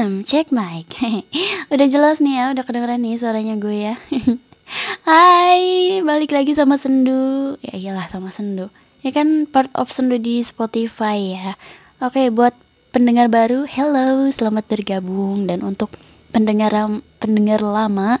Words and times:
Cek 0.00 0.48
mic. 0.48 0.88
Udah 1.72 1.84
jelas 1.84 2.24
nih 2.24 2.40
ya 2.40 2.44
Udah 2.56 2.64
kedengeran 2.64 3.04
nih 3.04 3.20
suaranya 3.20 3.60
gue 3.60 3.92
ya. 3.92 4.00
Hai 5.08 6.00
Balik 6.00 6.32
lagi 6.32 6.56
sama 6.56 6.80
Sendu. 6.80 7.60
Ya 7.60 7.76
iyalah 7.76 8.08
sama 8.08 8.32
Sendu. 8.32 8.72
Ini 9.04 9.12
kan 9.12 9.28
part 9.44 9.68
of 9.76 9.92
Sendu 9.92 10.16
di 10.16 10.40
Spotify 10.40 11.36
ya. 11.36 11.52
Oke 12.00 12.32
buat 12.32 12.56
pendengar 12.96 13.28
baru 13.28 13.68
Hello 13.68 14.24
Selamat 14.32 14.64
bergabung. 14.72 15.44
Dan 15.44 15.60
untuk 15.60 15.92
pendengar 16.32 16.72
pendengar 17.20 17.60
lama 17.60 18.16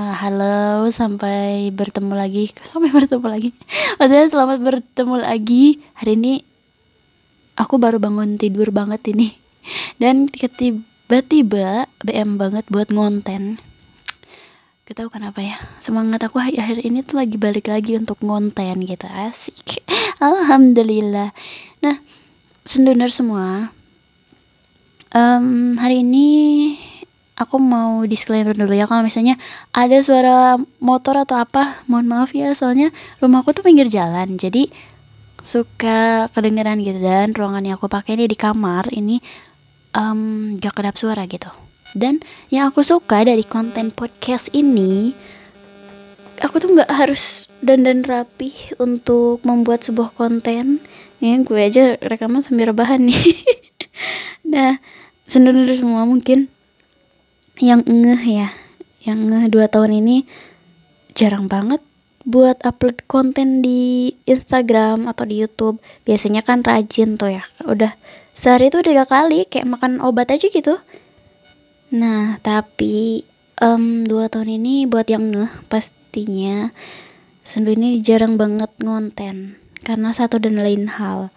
uh, 0.00 0.14
Halo 0.24 0.88
Sampai 0.88 1.68
bertemu 1.68 2.16
lagi. 2.16 2.48
Sampai 2.64 2.88
bertemu 2.88 3.28
lagi. 3.28 3.52
Maksudnya 4.00 4.32
selamat 4.32 4.58
bertemu 4.64 5.20
lagi. 5.20 5.84
Hari 6.00 6.16
ini 6.16 6.40
Aku 7.60 7.76
baru 7.76 8.00
bangun 8.00 8.40
tidur 8.40 8.72
banget 8.72 9.04
ini. 9.12 9.36
Dan 10.00 10.32
tiba-tiba 11.04 11.84
BM 12.00 12.40
banget 12.40 12.64
buat 12.72 12.88
ngonten. 12.88 13.60
Gak 14.84 15.00
tau 15.00 15.08
kenapa 15.08 15.40
ya 15.40 15.56
Semangat 15.80 16.28
aku 16.28 16.36
akhir 16.36 16.84
ini 16.84 17.00
tuh 17.00 17.16
lagi 17.16 17.40
balik 17.40 17.72
lagi 17.72 17.96
untuk 17.96 18.20
ngonten 18.20 18.84
gitu 18.84 19.08
Asik. 19.08 19.80
Alhamdulillah. 20.20 21.32
Nah 21.80 21.96
Senduner 22.68 23.08
semua 23.08 23.72
um, 25.16 25.80
Hari 25.80 26.04
ini 26.04 26.28
Aku 27.40 27.56
mau 27.56 28.04
disclaimer 28.04 28.52
dulu 28.52 28.76
ya 28.76 28.84
Kalau 28.84 29.00
misalnya 29.00 29.40
ada 29.72 29.96
suara 30.04 30.60
motor 30.84 31.16
atau 31.16 31.40
apa 31.40 31.80
Mohon 31.88 32.06
maaf 32.12 32.36
ya 32.36 32.52
Soalnya 32.52 32.92
rumahku 33.24 33.56
tuh 33.56 33.64
pinggir 33.64 33.88
jalan 33.88 34.36
Jadi 34.36 34.68
suka 35.44 36.28
kedengeran 36.32 36.80
gitu 36.80 37.04
dan 37.04 37.36
ruangan 37.36 37.60
yang 37.64 37.76
aku 37.76 37.88
pakai 37.88 38.16
ini 38.16 38.32
di 38.32 38.36
kamar 38.36 38.88
ini 38.96 39.20
um, 39.94 40.54
gak 40.58 40.76
kedap 40.76 40.98
suara 40.98 41.24
gitu. 41.24 41.48
Dan 41.94 42.20
yang 42.50 42.74
aku 42.74 42.82
suka 42.82 43.22
dari 43.22 43.46
konten 43.46 43.94
podcast 43.94 44.50
ini 44.50 45.14
aku 46.42 46.58
tuh 46.58 46.74
nggak 46.74 46.90
harus 46.90 47.46
dandan 47.62 48.02
rapi 48.02 48.50
untuk 48.82 49.40
membuat 49.46 49.86
sebuah 49.86 50.10
konten. 50.18 50.82
Ya 51.22 51.38
gue 51.38 51.60
aja 51.60 51.94
rekaman 52.02 52.42
sambil 52.42 52.74
rebahan 52.74 53.06
nih. 53.06 53.22
Nah 54.44 54.78
sebenarnya 55.26 55.82
semua 55.82 56.06
mungkin 56.06 56.46
yang 57.58 57.82
ngeh 57.82 58.22
ya 58.22 58.48
yang 59.02 59.26
ngeh 59.26 59.50
dua 59.50 59.66
tahun 59.66 59.98
ini 59.98 60.26
jarang 61.16 61.50
banget 61.50 61.82
buat 62.22 62.62
upload 62.62 63.02
konten 63.10 63.62
di 63.62 64.12
Instagram 64.26 65.10
atau 65.10 65.24
di 65.26 65.42
YouTube. 65.42 65.82
Biasanya 66.06 66.42
kan 66.46 66.62
rajin 66.62 67.18
tuh 67.18 67.34
ya 67.34 67.42
udah 67.66 67.98
sehari 68.34 68.68
itu 68.68 68.82
tiga 68.82 69.06
kali 69.06 69.46
kayak 69.46 69.70
makan 69.70 70.02
obat 70.02 70.34
aja 70.34 70.50
gitu. 70.50 70.76
Nah 71.94 72.42
tapi 72.42 73.24
um, 73.62 74.04
dua 74.04 74.26
tahun 74.26 74.58
ini 74.60 74.90
buat 74.90 75.06
yang 75.06 75.30
ngeh 75.30 75.70
pastinya 75.70 76.74
Sendu 77.44 77.76
ini 77.76 78.00
jarang 78.00 78.40
banget 78.40 78.72
ngonten 78.80 79.60
karena 79.84 80.16
satu 80.16 80.40
dan 80.40 80.56
lain 80.56 80.88
hal. 80.96 81.28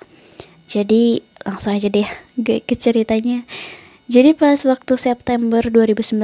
Jadi 0.64 1.20
langsung 1.44 1.76
aja 1.76 1.92
deh 1.92 2.08
gue 2.40 2.64
ke 2.64 2.80
ceritanya. 2.80 3.44
Jadi 4.08 4.32
pas 4.32 4.56
waktu 4.64 4.96
September 4.96 5.60
2019 5.60 6.16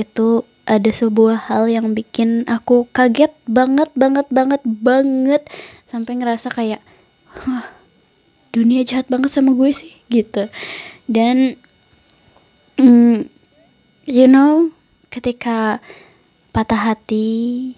itu 0.00 0.28
ada 0.64 0.90
sebuah 0.90 1.52
hal 1.52 1.68
yang 1.68 1.92
bikin 1.92 2.48
aku 2.48 2.88
kaget 2.96 3.36
banget 3.44 3.92
banget 3.92 4.24
banget 4.32 4.64
banget. 4.64 5.44
Sampai 5.84 6.16
ngerasa 6.16 6.48
kayak 6.48 6.80
Hah, 7.36 7.75
dunia 8.56 8.80
jahat 8.88 9.04
banget 9.12 9.28
sama 9.28 9.52
gue 9.52 9.70
sih 9.76 9.92
gitu. 10.08 10.48
Dan 11.04 11.60
mm, 12.80 13.28
you 14.08 14.26
know 14.26 14.72
ketika 15.12 15.84
patah 16.56 16.96
hati 16.96 17.76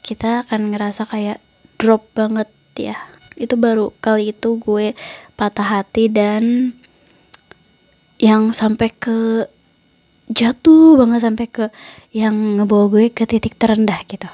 kita 0.00 0.48
akan 0.48 0.72
ngerasa 0.72 1.04
kayak 1.04 1.44
drop 1.76 2.08
banget 2.16 2.48
ya. 2.80 2.96
Itu 3.36 3.60
baru 3.60 3.92
kali 4.00 4.32
itu 4.32 4.56
gue 4.56 4.96
patah 5.36 5.84
hati 5.84 6.08
dan 6.08 6.72
yang 8.16 8.56
sampai 8.56 8.88
ke 8.88 9.44
jatuh 10.32 10.96
banget 10.96 11.20
sampai 11.20 11.46
ke 11.46 11.64
yang 12.10 12.58
ngebawa 12.58 12.88
gue 12.88 13.04
ke 13.12 13.28
titik 13.28 13.60
terendah 13.60 14.00
gitu. 14.08 14.30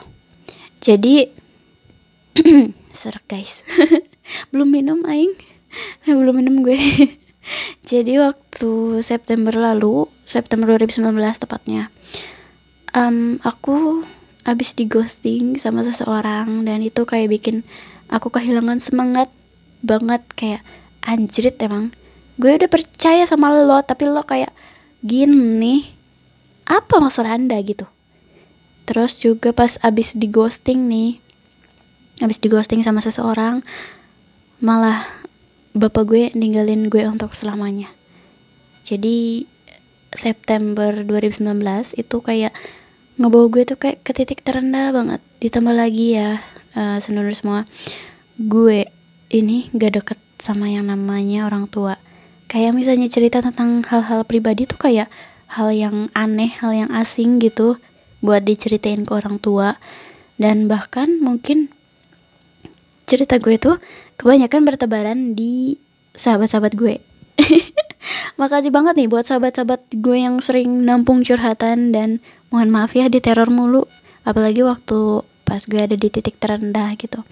Jadi 0.78 1.26
serak 2.98 3.26
guys. 3.28 3.66
Belum 4.54 4.70
minum 4.70 5.02
aing 5.04 5.34
belum 6.06 6.42
minum 6.42 6.62
gue. 6.62 6.78
Jadi 7.90 8.22
waktu 8.22 9.02
September 9.02 9.50
lalu 9.50 10.06
September 10.22 10.70
2019 10.78 11.10
tepatnya 11.42 11.90
um, 12.96 13.40
aku 13.42 14.06
abis 14.42 14.74
di 14.74 14.86
ghosting 14.86 15.58
sama 15.58 15.86
seseorang 15.86 16.66
dan 16.66 16.82
itu 16.82 17.06
kayak 17.06 17.30
bikin 17.30 17.66
aku 18.10 18.30
kehilangan 18.30 18.78
semangat 18.82 19.30
banget 19.82 20.22
kayak 20.34 20.62
anjrit 21.02 21.58
emang 21.62 21.90
gue 22.38 22.50
udah 22.54 22.70
percaya 22.70 23.26
sama 23.26 23.50
lo 23.50 23.82
tapi 23.82 24.06
lo 24.06 24.22
kayak 24.22 24.50
gini 25.02 25.98
apa 26.62 27.02
maksud 27.02 27.26
anda? 27.26 27.58
Gitu. 27.58 27.84
Terus 28.86 29.18
juga 29.18 29.50
pas 29.50 29.78
abis 29.82 30.14
di 30.14 30.30
ghosting 30.30 30.86
nih 30.86 31.18
abis 32.22 32.38
di 32.38 32.46
ghosting 32.46 32.86
sama 32.86 33.02
seseorang 33.02 33.66
malah 34.62 35.06
bapak 35.72 36.04
gue 36.04 36.22
ninggalin 36.36 36.92
gue 36.92 37.04
untuk 37.08 37.32
selamanya. 37.32 37.88
Jadi 38.84 39.48
September 40.12 40.92
2019 40.92 41.40
itu 41.96 42.16
kayak 42.20 42.52
ngebawa 43.16 43.46
gue 43.48 43.62
tuh 43.64 43.78
kayak 43.80 44.04
ke 44.04 44.12
titik 44.12 44.44
terendah 44.44 44.92
banget. 44.92 45.20
Ditambah 45.40 45.72
lagi 45.72 46.20
ya 46.20 46.40
uh, 46.76 47.00
semua 47.00 47.64
gue 48.36 48.88
ini 49.32 49.72
gak 49.72 49.92
deket 49.96 50.18
sama 50.36 50.68
yang 50.68 50.92
namanya 50.92 51.48
orang 51.48 51.64
tua. 51.68 51.96
Kayak 52.52 52.76
misalnya 52.76 53.08
cerita 53.08 53.40
tentang 53.40 53.80
hal-hal 53.88 54.28
pribadi 54.28 54.68
tuh 54.68 54.76
kayak 54.76 55.08
hal 55.48 55.72
yang 55.72 56.12
aneh 56.12 56.52
hal 56.60 56.76
yang 56.76 56.90
asing 56.92 57.40
gitu 57.40 57.80
buat 58.20 58.44
diceritain 58.44 59.08
ke 59.08 59.12
orang 59.16 59.40
tua. 59.40 59.80
Dan 60.36 60.68
bahkan 60.68 61.16
mungkin 61.22 61.72
cerita 63.08 63.40
gue 63.40 63.56
tuh 63.56 63.76
kebanyakan 64.16 64.62
bertebaran 64.64 65.18
di 65.36 65.76
sahabat-sahabat 66.16 66.72
gue. 66.76 67.00
Makasih 68.40 68.72
banget 68.72 68.98
nih 68.98 69.08
buat 69.08 69.24
sahabat-sahabat 69.28 69.92
gue 69.92 70.16
yang 70.16 70.40
sering 70.40 70.84
nampung 70.84 71.22
curhatan 71.22 71.92
dan 71.92 72.18
mohon 72.52 72.68
maaf 72.68 72.92
ya 72.92 73.08
di 73.08 73.22
teror 73.22 73.48
mulu 73.48 73.88
apalagi 74.22 74.62
waktu 74.62 75.24
pas 75.42 75.62
gue 75.64 75.80
ada 75.80 75.96
di 75.98 76.08
titik 76.08 76.38
terendah 76.38 76.94
gitu. 76.96 77.24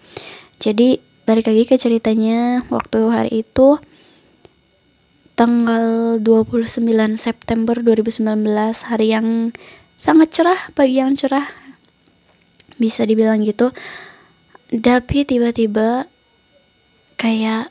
Jadi 0.61 1.01
balik 1.25 1.49
lagi 1.49 1.65
ke 1.65 1.77
ceritanya 1.79 2.67
waktu 2.69 3.01
hari 3.09 3.33
itu 3.47 3.79
tanggal 5.39 6.21
29 6.21 6.85
September 7.17 7.77
2019 7.81 8.45
hari 8.85 9.07
yang 9.15 9.57
sangat 9.97 10.29
cerah 10.37 10.61
pagi 10.77 11.01
yang 11.01 11.17
cerah 11.17 11.49
bisa 12.77 13.09
dibilang 13.09 13.41
gitu. 13.41 13.73
Tapi 14.69 15.25
tiba-tiba 15.25 16.05
kayak 17.21 17.69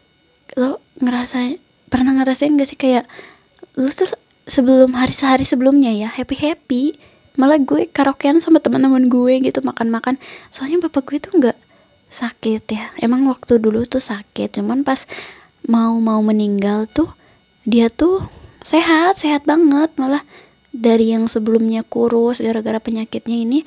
lo 0.53 0.77
ngerasa 1.01 1.57
pernah 1.89 2.13
ngerasain 2.21 2.53
gak 2.53 2.69
sih 2.69 2.77
kayak 2.77 3.09
lo 3.73 3.89
tuh 3.89 4.05
sebelum 4.45 4.93
hari 4.93 5.13
sehari 5.13 5.41
sebelumnya 5.41 5.89
ya 5.89 6.09
happy 6.13 6.37
happy 6.37 6.83
malah 7.39 7.55
gue 7.55 7.87
karaokean 7.87 8.43
sama 8.43 8.59
teman-teman 8.59 9.07
gue 9.07 9.39
gitu 9.39 9.63
makan-makan. 9.63 10.19
Soalnya 10.51 10.83
bapak 10.83 11.07
gue 11.07 11.17
tuh 11.23 11.31
nggak 11.39 11.57
sakit 12.11 12.63
ya. 12.67 12.91
Emang 12.99 13.23
waktu 13.31 13.55
dulu 13.63 13.87
tuh 13.87 14.03
sakit 14.03 14.59
cuman 14.59 14.83
pas 14.83 15.07
mau 15.63 15.95
mau 16.03 16.19
meninggal 16.19 16.91
tuh 16.91 17.07
dia 17.63 17.87
tuh 17.87 18.27
sehat 18.59 19.15
sehat 19.15 19.47
banget. 19.47 19.87
Malah 19.95 20.19
dari 20.75 21.15
yang 21.15 21.31
sebelumnya 21.31 21.87
kurus 21.87 22.43
gara-gara 22.43 22.83
penyakitnya 22.83 23.37
ini 23.39 23.59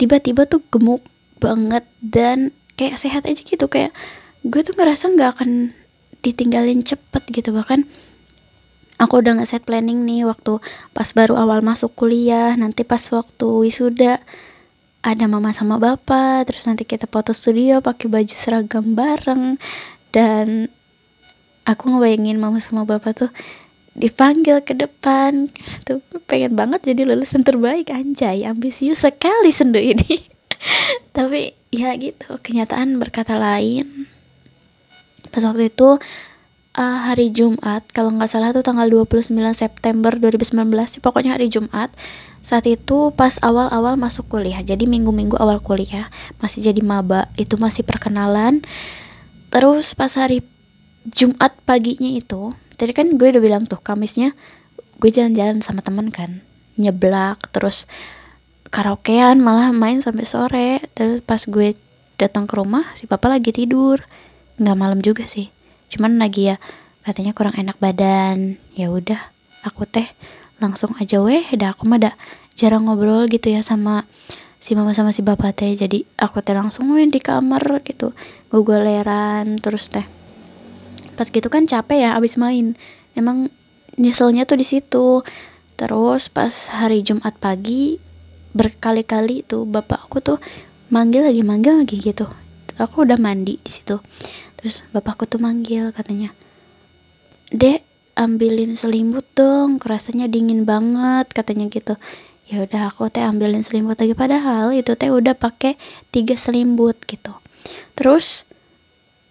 tiba-tiba 0.00 0.48
tuh 0.48 0.64
gemuk 0.72 1.04
banget 1.44 1.84
dan 2.00 2.56
kayak 2.80 2.96
sehat 2.96 3.28
aja 3.28 3.44
gitu. 3.44 3.68
Kayak 3.68 3.92
gue 4.44 4.60
tuh 4.64 4.72
ngerasa 4.76 5.12
nggak 5.12 5.30
akan 5.36 5.50
ditinggalin 6.24 6.84
cepet 6.84 7.22
gitu. 7.32 7.52
Bahkan 7.52 7.84
aku 9.00 9.14
udah 9.20 9.40
nggak 9.40 9.48
set 9.48 9.64
planning 9.64 10.04
nih 10.04 10.28
waktu 10.28 10.60
pas 10.92 11.08
baru 11.16 11.36
awal 11.36 11.64
masuk 11.64 11.92
kuliah 11.96 12.52
nanti 12.56 12.84
pas 12.84 13.00
waktu 13.12 13.48
wisuda 13.48 14.20
ada 15.00 15.24
mama 15.24 15.56
sama 15.56 15.80
bapak 15.80 16.44
terus 16.44 16.68
nanti 16.68 16.84
kita 16.84 17.08
foto 17.08 17.32
studio 17.32 17.80
pakai 17.80 18.06
baju 18.08 18.34
seragam 18.36 18.96
bareng. 18.96 19.56
Dan 20.10 20.68
aku 21.64 21.82
ngebayangin 21.86 22.36
mama 22.36 22.58
sama 22.58 22.84
bapak 22.84 23.26
tuh 23.26 23.30
dipanggil 23.96 24.60
ke 24.64 24.76
depan. 24.76 25.48
Tuh 25.86 26.00
pengen 26.28 26.56
banget 26.56 26.92
jadi 26.92 27.08
lulusan 27.08 27.44
terbaik. 27.44 27.92
Anjay 27.92 28.44
ambisius 28.44 29.04
sekali 29.04 29.52
sendu 29.52 29.80
ini. 29.80 30.20
Tapi 31.16 31.56
ya 31.72 31.94
gitu 31.96 32.36
kenyataan 32.42 32.98
berkata 32.98 33.38
lain 33.38 34.10
pas 35.30 35.42
waktu 35.46 35.70
itu 35.70 35.98
uh, 36.76 36.98
hari 37.10 37.32
Jumat 37.34 37.86
kalau 37.90 38.14
nggak 38.14 38.30
salah 38.30 38.54
tuh 38.54 38.62
tanggal 38.62 38.86
29 38.86 39.34
September 39.56 40.12
2019 40.14 40.54
sih 40.86 41.00
pokoknya 41.02 41.38
hari 41.38 41.50
Jumat. 41.50 41.90
Saat 42.40 42.64
itu 42.64 43.12
pas 43.12 43.36
awal-awal 43.44 44.00
masuk 44.00 44.32
kuliah 44.32 44.64
jadi 44.64 44.88
minggu-minggu 44.88 45.36
awal 45.36 45.60
kuliah 45.60 46.08
masih 46.40 46.72
jadi 46.72 46.80
maba 46.80 47.28
itu 47.36 47.60
masih 47.60 47.84
perkenalan. 47.84 48.64
Terus 49.52 49.92
pas 49.92 50.10
hari 50.16 50.40
Jumat 51.04 51.52
paginya 51.68 52.08
itu 52.08 52.56
tadi 52.80 52.96
kan 52.96 53.12
gue 53.20 53.28
udah 53.28 53.42
bilang 53.44 53.64
tuh 53.68 53.80
Kamisnya 53.80 54.32
gue 55.00 55.10
jalan-jalan 55.12 55.60
sama 55.60 55.84
temen 55.84 56.08
kan 56.08 56.40
nyeblak 56.80 57.40
terus 57.52 57.84
karaokean 58.72 59.42
malah 59.44 59.74
main 59.76 60.00
sampai 60.00 60.24
sore. 60.24 60.70
Terus 60.96 61.20
pas 61.20 61.44
gue 61.44 61.76
datang 62.16 62.48
ke 62.48 62.56
rumah 62.56 62.88
si 62.96 63.04
papa 63.04 63.28
lagi 63.28 63.52
tidur 63.52 64.00
nggak 64.60 64.76
malam 64.76 65.00
juga 65.00 65.24
sih. 65.24 65.48
Cuman 65.88 66.20
lagi 66.20 66.52
ya 66.52 66.56
katanya 67.02 67.32
kurang 67.32 67.56
enak 67.56 67.80
badan. 67.80 68.60
Ya 68.76 68.92
udah 68.92 69.18
aku 69.64 69.88
teh 69.88 70.06
langsung 70.60 70.92
aja 71.00 71.24
weh 71.24 71.42
dah 71.56 71.72
aku 71.72 71.88
mah 71.88 71.96
dah 71.96 72.14
jarang 72.54 72.84
ngobrol 72.84 73.24
gitu 73.32 73.48
ya 73.48 73.64
sama 73.64 74.04
si 74.60 74.76
mama 74.76 74.92
sama 74.92 75.10
si 75.16 75.24
bapak 75.24 75.56
teh. 75.56 75.72
Jadi 75.72 76.04
aku 76.20 76.44
teh 76.44 76.52
langsung 76.52 76.92
weh 76.92 77.08
di 77.08 77.18
kamar 77.18 77.80
gitu 77.82 78.12
gogoleran 78.52 79.56
terus 79.58 79.88
teh. 79.88 80.04
Pas 81.16 81.26
gitu 81.26 81.48
kan 81.48 81.64
capek 81.64 82.06
ya 82.06 82.10
abis 82.20 82.36
main. 82.36 82.76
Emang 83.16 83.48
nyeselnya 83.96 84.44
tuh 84.44 84.60
di 84.60 84.66
situ. 84.68 85.24
Terus 85.80 86.28
pas 86.28 86.52
hari 86.68 87.00
Jumat 87.00 87.40
pagi 87.40 87.96
berkali-kali 88.52 89.40
tuh 89.48 89.64
bapak 89.64 90.10
aku 90.10 90.20
tuh 90.20 90.38
manggil 90.92 91.24
lagi 91.24 91.40
manggil 91.40 91.80
lagi 91.80 91.96
gitu. 91.96 92.28
Aku 92.80 93.04
udah 93.04 93.20
mandi 93.20 93.60
di 93.60 93.68
situ 93.72 94.00
terus 94.60 94.84
bapakku 94.92 95.24
tuh 95.24 95.40
manggil 95.40 95.88
katanya 95.96 96.36
dek 97.48 97.82
ambilin 98.20 98.76
selimut 98.76 99.24
dong 99.32 99.80
rasanya 99.80 100.28
dingin 100.28 100.68
banget 100.68 101.32
katanya 101.32 101.72
gitu. 101.72 101.96
Ya 102.50 102.66
udah 102.66 102.90
aku 102.90 103.06
teh 103.08 103.22
ambilin 103.22 103.62
selimut 103.62 103.96
lagi 103.96 104.12
padahal 104.12 104.74
itu 104.74 104.92
teh 104.98 105.08
udah 105.08 105.38
pakai 105.38 105.78
tiga 106.12 106.34
selimut 106.36 106.98
gitu. 107.06 107.32
Terus 107.94 108.44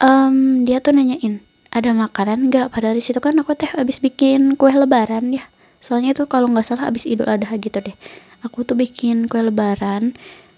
um, 0.01 0.63
dia 0.63 0.79
tuh 0.79 0.95
nanyain 0.95 1.43
ada 1.69 1.91
makanan 1.93 2.49
nggak? 2.49 2.73
Padahal 2.73 2.95
di 2.97 3.03
situ 3.03 3.19
kan 3.21 3.35
aku 3.37 3.53
teh 3.53 3.69
habis 3.69 3.99
bikin 4.01 4.55
kue 4.55 4.71
lebaran 4.71 5.35
ya. 5.35 5.45
Soalnya 5.83 6.15
itu 6.15 6.25
kalau 6.25 6.49
nggak 6.49 6.65
salah 6.65 6.89
habis 6.89 7.05
idul 7.05 7.27
adha 7.27 7.51
gitu 7.59 7.77
deh. 7.83 7.95
Aku 8.41 8.63
tuh 8.63 8.79
bikin 8.79 9.27
kue 9.27 9.43
lebaran 9.43 10.15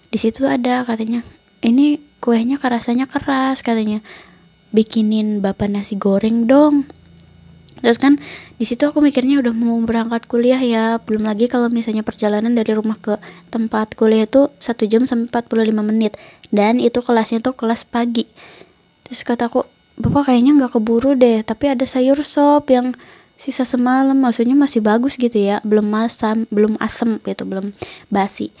di 0.08 0.18
situ 0.20 0.46
ada 0.46 0.86
katanya 0.86 1.26
ini 1.66 1.98
kuenya 2.22 2.62
rasanya 2.62 3.10
keras 3.10 3.66
katanya 3.66 3.98
bikinin 4.72 5.44
bapak 5.44 5.68
nasi 5.68 5.94
goreng 6.00 6.48
dong. 6.48 6.88
Terus 7.82 7.98
kan 7.98 8.22
di 8.56 8.64
situ 8.64 8.86
aku 8.86 9.02
mikirnya 9.02 9.42
udah 9.42 9.50
mau 9.50 9.74
berangkat 9.82 10.30
kuliah 10.30 10.62
ya. 10.62 11.02
Belum 11.02 11.26
lagi 11.26 11.50
kalau 11.50 11.66
misalnya 11.66 12.06
perjalanan 12.06 12.54
dari 12.54 12.72
rumah 12.78 12.94
ke 12.94 13.18
tempat 13.50 13.98
kuliah 13.98 14.24
itu 14.24 14.54
satu 14.62 14.86
jam 14.86 15.02
sampai 15.02 15.42
45 15.42 15.82
menit. 15.82 16.14
Dan 16.54 16.78
itu 16.78 17.02
kelasnya 17.02 17.42
tuh 17.42 17.58
kelas 17.58 17.82
pagi. 17.82 18.30
Terus 19.02 19.26
kataku 19.26 19.66
bapak 19.98 20.30
kayaknya 20.30 20.56
nggak 20.56 20.72
keburu 20.78 21.12
deh 21.12 21.44
tapi 21.44 21.68
ada 21.68 21.84
sayur 21.84 22.22
sop 22.22 22.70
yang 22.70 22.94
sisa 23.34 23.66
semalam. 23.66 24.14
Maksudnya 24.14 24.54
masih 24.54 24.78
bagus 24.78 25.18
gitu 25.18 25.34
ya 25.34 25.58
belum 25.66 25.90
masam 25.90 26.46
belum 26.54 26.78
asem 26.78 27.18
gitu 27.26 27.42
belum 27.42 27.74
basi. 28.14 28.54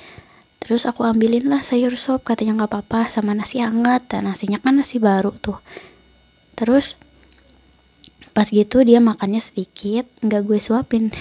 Terus 0.58 0.82
aku 0.82 1.06
ambilin 1.06 1.46
lah 1.46 1.62
sayur 1.62 1.94
sop 1.94 2.26
katanya 2.26 2.58
nggak 2.58 2.74
apa-apa 2.74 3.00
sama 3.14 3.38
nasi 3.38 3.62
hangat. 3.62 4.02
Dan 4.10 4.26
nasinya 4.26 4.58
kan 4.58 4.82
nasi 4.82 4.98
baru 4.98 5.30
tuh 5.38 5.62
terus 6.62 6.94
pas 8.30 8.46
gitu 8.46 8.86
dia 8.86 9.02
makannya 9.02 9.42
sedikit 9.42 10.06
nggak 10.22 10.46
gue 10.46 10.58
suapin. 10.62 11.10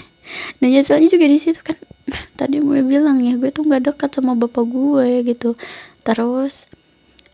Nah 0.61 0.69
nyeselnya 0.69 1.09
juga 1.09 1.25
di 1.25 1.41
situ 1.41 1.57
kan. 1.65 1.75
Tadi 2.39 2.61
gue 2.61 2.85
bilang 2.85 3.25
ya 3.25 3.41
gue 3.41 3.49
tuh 3.49 3.65
nggak 3.65 3.89
dekat 3.89 4.13
sama 4.13 4.37
bapak 4.37 4.69
gue 4.69 5.25
gitu. 5.25 5.57
Terus 6.05 6.69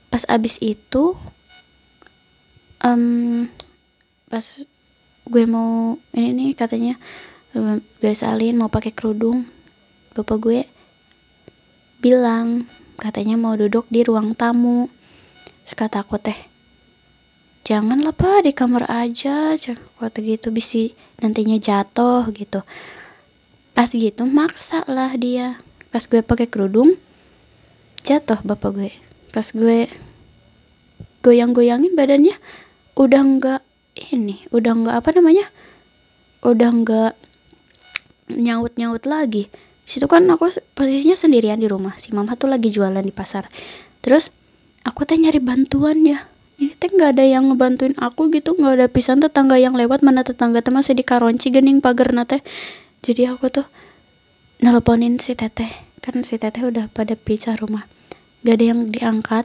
pas 0.08 0.24
abis 0.32 0.56
itu 0.64 1.20
um, 2.80 3.46
pas 4.32 4.46
gue 5.28 5.44
mau 5.44 6.00
ini 6.16 6.32
nih 6.32 6.50
katanya 6.56 6.96
gue 8.00 8.14
salin 8.16 8.56
mau 8.56 8.72
pakai 8.72 8.96
kerudung 8.96 9.44
bapak 10.16 10.38
gue 10.40 10.60
bilang 12.00 12.72
katanya 12.96 13.36
mau 13.36 13.54
duduk 13.60 13.84
di 13.92 14.02
ruang 14.08 14.32
tamu. 14.32 14.88
Sekata 15.68 16.02
aku 16.02 16.16
teh 16.18 16.57
janganlah 17.68 18.16
pak 18.16 18.48
di 18.48 18.56
kamar 18.56 18.88
aja 18.88 19.52
waktu 20.00 20.40
gitu 20.40 20.56
bisa 20.56 20.88
nantinya 21.20 21.60
jatuh 21.60 22.24
gitu. 22.32 22.64
Pas 23.76 23.92
gitu 23.92 24.24
maksa 24.24 24.88
lah 24.88 25.12
dia. 25.20 25.60
Pas 25.92 26.00
gue 26.08 26.24
pakai 26.24 26.48
kerudung 26.48 26.96
jatuh 28.08 28.40
bapak 28.48 28.72
gue. 28.72 28.92
Pas 29.36 29.44
gue 29.44 29.92
goyang-goyangin 31.28 31.92
badannya 31.92 32.40
udah 32.96 33.22
nggak 33.36 33.62
ini 34.16 34.48
udah 34.56 34.72
nggak 34.72 34.96
apa 35.04 35.10
namanya 35.20 35.52
udah 36.48 36.72
nggak 36.72 37.14
nyaut-nyaut 38.32 39.04
lagi. 39.04 39.52
Situ 39.84 40.08
kan 40.08 40.24
aku 40.32 40.48
posisinya 40.72 41.20
sendirian 41.20 41.60
di 41.60 41.68
rumah 41.68 42.00
si 42.00 42.16
mama 42.16 42.40
tuh 42.40 42.48
lagi 42.48 42.72
jualan 42.72 43.04
di 43.04 43.12
pasar. 43.12 43.52
Terus 44.00 44.32
aku 44.88 45.04
teh 45.04 45.20
nyari 45.20 45.44
bantuan 45.44 46.08
ya 46.08 46.37
ini 46.58 46.74
teh 46.78 46.90
nggak 46.90 47.18
ada 47.18 47.26
yang 47.26 47.54
ngebantuin 47.54 47.94
aku 48.02 48.34
gitu 48.34 48.58
nggak 48.58 48.74
ada 48.82 48.88
pisan 48.90 49.22
tetangga 49.22 49.62
yang 49.62 49.78
lewat 49.78 50.02
mana 50.02 50.26
tetangga 50.26 50.66
teh 50.66 50.74
masih 50.74 50.98
di 50.98 51.06
karonci 51.06 51.54
gening 51.54 51.82
pagar 51.82 52.14
nate 52.14 52.42
jadi 53.06 53.34
aku 53.34 53.54
tuh 53.54 53.68
nelponin 54.62 55.22
si 55.22 55.38
teteh 55.38 55.88
kan 56.08 56.24
si 56.24 56.40
teteh 56.40 56.64
udah 56.64 56.88
pada 56.88 57.20
pisah 57.20 57.60
rumah. 57.60 57.84
Gak 58.48 58.64
ada 58.64 58.66
yang 58.72 58.80
diangkat 58.88 59.44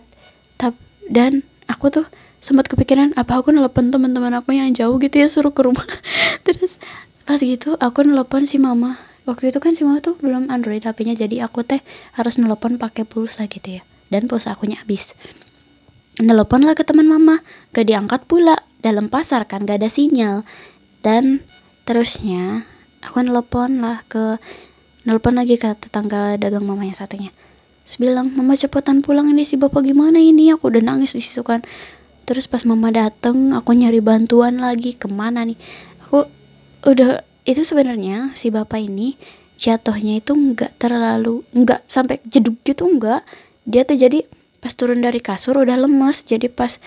tap 0.61 0.79
dan 1.11 1.43
aku 1.67 1.91
tuh 1.91 2.07
sempat 2.39 2.71
kepikiran 2.71 3.11
apa 3.19 3.43
aku 3.43 3.51
nelpon 3.51 3.91
teman-teman 3.91 4.31
aku 4.39 4.55
yang 4.55 4.71
jauh 4.71 4.95
gitu 5.03 5.19
ya 5.19 5.27
suruh 5.27 5.51
ke 5.51 5.67
rumah. 5.67 5.83
Terus 6.47 6.79
pas 7.27 7.43
gitu 7.43 7.75
aku 7.83 8.07
nelpon 8.07 8.47
si 8.47 8.63
mama. 8.63 8.95
Waktu 9.27 9.51
itu 9.51 9.59
kan 9.59 9.75
si 9.75 9.83
mama 9.83 9.99
tuh 9.99 10.15
belum 10.19 10.51
android 10.51 10.87
hpnya 10.87 11.19
jadi 11.19 11.51
aku 11.51 11.67
teh 11.67 11.83
harus 12.15 12.39
nelpon 12.39 12.79
pakai 12.79 13.03
pulsa 13.03 13.51
gitu 13.51 13.79
ya. 13.79 13.83
Dan 14.07 14.31
pulsa 14.31 14.55
akunya 14.55 14.79
habis 14.79 15.19
Nelpon 16.21 16.69
lah 16.69 16.77
ke 16.77 16.85
teman 16.85 17.09
mama, 17.09 17.41
gak 17.73 17.89
diangkat 17.89 18.29
pula. 18.29 18.61
Dalam 18.83 19.09
pasar 19.09 19.47
kan 19.49 19.65
gak 19.65 19.81
ada 19.81 19.89
sinyal. 19.89 20.45
Dan 21.01 21.41
terusnya 21.89 22.69
aku 23.03 23.25
nelpon 23.25 23.83
lah 23.83 24.05
ke 24.07 24.37
nelpon 25.09 25.39
lagi 25.39 25.57
ke 25.57 25.73
tetangga 25.79 26.37
dagang 26.37 26.69
mama 26.69 26.85
yang 26.85 26.99
satunya. 26.99 27.33
Terus 27.83 27.97
bilang, 27.99 28.31
mama 28.31 28.55
cepetan 28.55 29.03
pulang 29.03 29.33
ini 29.33 29.43
si 29.43 29.59
bapak 29.59 29.83
gimana 29.83 30.21
ini? 30.21 30.53
Aku 30.55 30.71
udah 30.71 30.85
nangis 30.85 31.17
di 31.17 31.23
situ 31.25 31.43
kan. 31.43 31.65
Terus 32.23 32.47
pas 32.47 32.63
mama 32.63 32.95
dateng, 32.95 33.51
aku 33.57 33.75
nyari 33.75 33.99
bantuan 33.99 34.63
lagi 34.63 34.95
ke 34.95 35.11
mana 35.11 35.43
nih? 35.43 35.59
Aku 36.07 36.31
udah 36.87 37.27
itu 37.43 37.67
sebenarnya 37.67 38.31
si 38.39 38.55
bapak 38.55 38.79
ini 38.79 39.19
jatuhnya 39.59 40.19
itu 40.23 40.35
nggak 40.35 40.79
terlalu 40.79 41.47
nggak 41.55 41.87
sampai 41.87 42.19
jeduk 42.27 42.59
gitu 42.67 42.87
nggak 42.87 43.23
dia 43.67 43.83
tuh 43.87 43.99
jadi 43.99 44.27
pas 44.63 44.71
turun 44.79 45.03
dari 45.03 45.19
kasur 45.19 45.59
udah 45.59 45.75
lemes 45.75 46.23
jadi 46.23 46.47
pas 46.47 46.79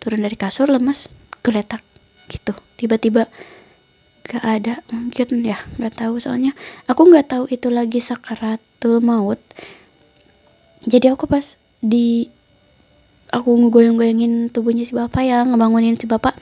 turun 0.00 0.24
dari 0.24 0.32
kasur 0.34 0.72
lemes 0.72 1.12
geletak 1.44 1.84
gitu. 2.32 2.56
Tiba-tiba 2.80 3.28
gak 4.24 4.44
ada 4.44 4.80
mungkin 4.88 5.44
ya 5.44 5.60
nggak 5.76 6.00
tahu. 6.00 6.16
Soalnya 6.16 6.56
aku 6.88 7.04
nggak 7.04 7.28
tahu 7.28 7.44
itu 7.52 7.68
lagi 7.68 8.00
sakaratul 8.00 9.04
maut. 9.04 9.38
Jadi 10.88 11.12
aku 11.12 11.28
pas 11.28 11.60
di 11.84 12.32
aku 13.28 13.52
ngegoyang-goyangin 13.60 14.48
tubuhnya 14.48 14.88
si 14.88 14.96
bapak 14.96 15.20
ya 15.20 15.44
ngebangunin 15.44 16.00
si 16.00 16.08
bapak 16.08 16.32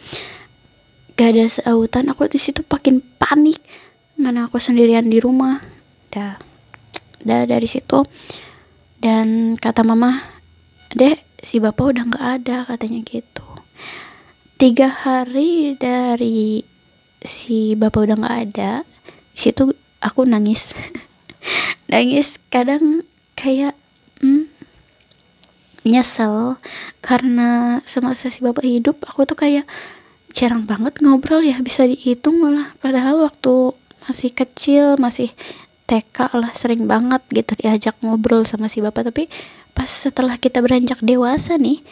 gak 1.19 1.35
ada 1.35 1.51
seautan 1.51 2.07
aku 2.13 2.31
di 2.31 2.39
situ 2.39 2.63
makin 2.63 3.03
panik 3.19 3.59
mana 4.15 4.47
aku 4.47 4.63
sendirian 4.63 5.11
di 5.11 5.19
rumah. 5.19 5.59
Dah 6.15 6.39
dah 7.27 7.43
dari 7.43 7.67
situ. 7.67 8.07
Dan 8.97 9.59
kata 9.61 9.83
mama 9.83 10.36
dek 10.95 11.27
si 11.43 11.59
bapak 11.59 11.97
udah 11.97 12.05
nggak 12.07 12.27
ada 12.43 12.57
katanya 12.69 13.01
gitu. 13.03 13.47
Tiga 14.57 14.89
hari 14.89 15.75
dari 15.77 16.65
si 17.21 17.75
bapak 17.75 18.07
udah 18.07 18.17
nggak 18.19 18.39
ada 18.51 18.73
situ 19.37 19.75
aku 20.01 20.25
nangis. 20.25 20.73
Nangis 21.93 22.41
kadang 22.51 23.07
kayak 23.39 23.77
hmm, 24.23 24.51
nyesel. 25.87 26.59
Karena 27.05 27.79
semasa 27.87 28.33
si 28.33 28.43
bapak 28.43 28.67
hidup 28.67 28.99
aku 29.07 29.29
tuh 29.29 29.39
kayak 29.39 29.69
jarang 30.35 30.67
banget 30.67 30.99
ngobrol 31.01 31.45
ya 31.45 31.61
bisa 31.63 31.87
dihitung 31.87 32.43
malah. 32.43 32.75
Padahal 32.83 33.23
waktu 33.23 33.77
masih 34.07 34.31
kecil 34.35 34.99
masih 34.99 35.31
TK 35.87 36.35
lah 36.35 36.51
sering 36.59 36.91
banget 36.91 37.23
gitu 37.31 37.55
diajak 37.55 37.95
ngobrol 38.03 38.43
sama 38.43 38.67
si 38.67 38.83
bapak. 38.83 39.15
Tapi 39.15 39.31
pas 39.77 39.93
setelah 39.93 40.41
kita 40.41 40.65
beranjak 40.65 41.05
dewasa 41.05 41.61
nih 41.61 41.85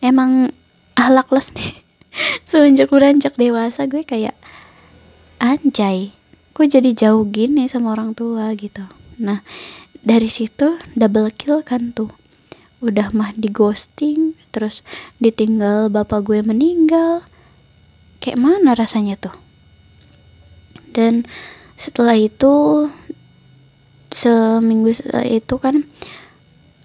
emang 0.00 0.48
ahlakles 0.96 1.52
nih. 1.52 1.84
Semenjak 2.48 2.88
beranjak 2.88 3.36
dewasa 3.36 3.84
gue 3.84 4.00
kayak 4.00 4.32
anjay 5.36 6.16
gue 6.56 6.64
jadi 6.64 6.96
jauh 6.96 7.28
gini 7.28 7.68
sama 7.68 7.92
orang 7.92 8.16
tua 8.16 8.56
gitu. 8.56 8.88
Nah 9.20 9.44
dari 10.00 10.32
situ 10.32 10.80
double 10.96 11.28
kill 11.36 11.60
kan 11.60 11.92
tuh. 11.92 12.08
Udah 12.80 13.12
mah 13.12 13.36
di 13.36 13.52
ghosting 13.52 14.32
terus 14.48 14.80
ditinggal 15.20 15.92
bapak 15.92 16.24
gue 16.24 16.40
meninggal. 16.40 17.28
Kayak 18.24 18.40
mana 18.40 18.72
rasanya 18.72 19.20
tuh? 19.20 19.36
Dan 20.88 21.28
setelah 21.76 22.16
itu 22.16 22.88
seminggu 24.16 24.96
setelah 24.96 25.28
itu 25.28 25.60
kan 25.60 25.84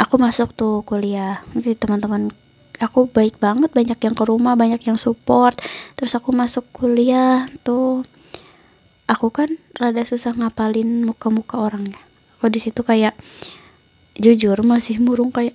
aku 0.01 0.17
masuk 0.17 0.50
tuh 0.58 0.81
kuliah. 0.81 1.46
Jadi 1.53 1.77
teman-teman 1.77 2.34
aku 2.81 3.05
baik 3.05 3.38
banget. 3.38 3.70
Banyak 3.70 4.01
yang 4.01 4.15
ke 4.17 4.24
rumah 4.25 4.58
banyak 4.58 4.81
yang 4.81 4.98
support. 4.98 5.62
Terus 5.93 6.17
aku 6.17 6.34
masuk 6.34 6.65
kuliah 6.74 7.46
tuh 7.62 8.01
aku 9.05 9.29
kan 9.29 9.53
rada 9.77 10.01
susah 10.01 10.34
ngapalin 10.34 11.05
muka-muka 11.05 11.62
orangnya. 11.62 12.01
Aku 12.41 12.50
di 12.50 12.58
situ 12.58 12.81
kayak 12.81 13.13
jujur 14.17 14.58
masih 14.65 14.98
murung 14.98 15.29
kayak 15.29 15.53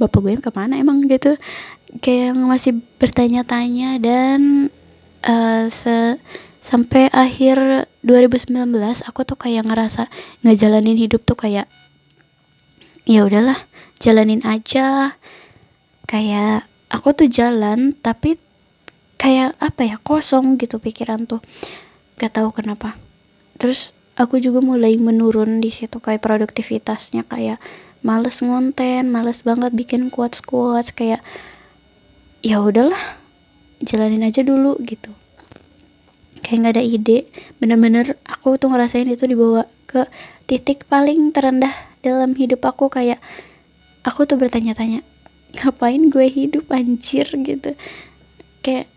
bapak 0.00 0.20
gue 0.24 0.32
ke 0.40 0.50
mana 0.56 0.80
emang? 0.80 1.04
Gitu. 1.04 1.36
Kayak 2.00 2.32
yang 2.32 2.48
masih 2.48 2.80
bertanya-tanya 2.96 4.00
dan 4.00 4.72
uh, 5.28 5.68
se 5.68 6.16
sampai 6.66 7.06
akhir 7.14 7.86
2019 8.02 8.50
aku 9.06 9.22
tuh 9.22 9.38
kayak 9.38 9.70
ngerasa 9.70 10.10
ngejalanin 10.42 10.98
hidup 10.98 11.22
tuh 11.22 11.38
kayak 11.38 11.70
ya 13.06 13.22
udahlah 13.24 13.56
jalanin 14.02 14.42
aja. 14.42 15.16
Kayak 16.06 16.66
aku 16.90 17.14
tuh 17.14 17.30
jalan 17.30 17.94
tapi 17.98 18.38
kayak 19.16 19.56
apa 19.58 19.82
ya 19.86 19.96
kosong 20.02 20.58
gitu 20.60 20.82
pikiran 20.82 21.24
tuh. 21.24 21.40
Gak 22.20 22.36
tahu 22.36 22.52
kenapa. 22.52 22.98
Terus 23.56 23.96
aku 24.18 24.42
juga 24.42 24.60
mulai 24.60 24.98
menurun 25.00 25.62
di 25.62 25.70
situ 25.70 26.02
kayak 26.02 26.20
produktivitasnya 26.20 27.24
kayak 27.24 27.62
males 28.04 28.38
ngonten 28.38 29.10
males 29.10 29.42
banget 29.42 29.72
bikin 29.74 30.08
quotes 30.12 30.38
quotes 30.44 30.94
kayak 30.94 31.20
ya 32.44 32.62
udahlah 32.62 33.00
jalanin 33.82 34.24
aja 34.24 34.44
dulu 34.44 34.78
gitu. 34.84 35.12
Kayak 36.44 36.58
nggak 36.62 36.74
ada 36.78 36.84
ide 36.84 37.18
bener-bener 37.58 38.14
aku 38.24 38.56
tuh 38.56 38.70
ngerasain 38.70 39.08
itu 39.08 39.26
dibawa 39.26 39.66
ke 39.90 40.06
titik 40.46 40.86
paling 40.86 41.34
terendah 41.34 41.72
dalam 42.00 42.36
hidup 42.36 42.64
aku 42.64 42.88
kayak 42.92 43.20
aku 44.06 44.24
tuh 44.24 44.38
bertanya-tanya 44.38 45.02
ngapain 45.56 46.12
gue 46.12 46.26
hidup 46.28 46.68
anjir? 46.72 47.26
gitu. 47.30 47.72
Kayak 48.60 48.90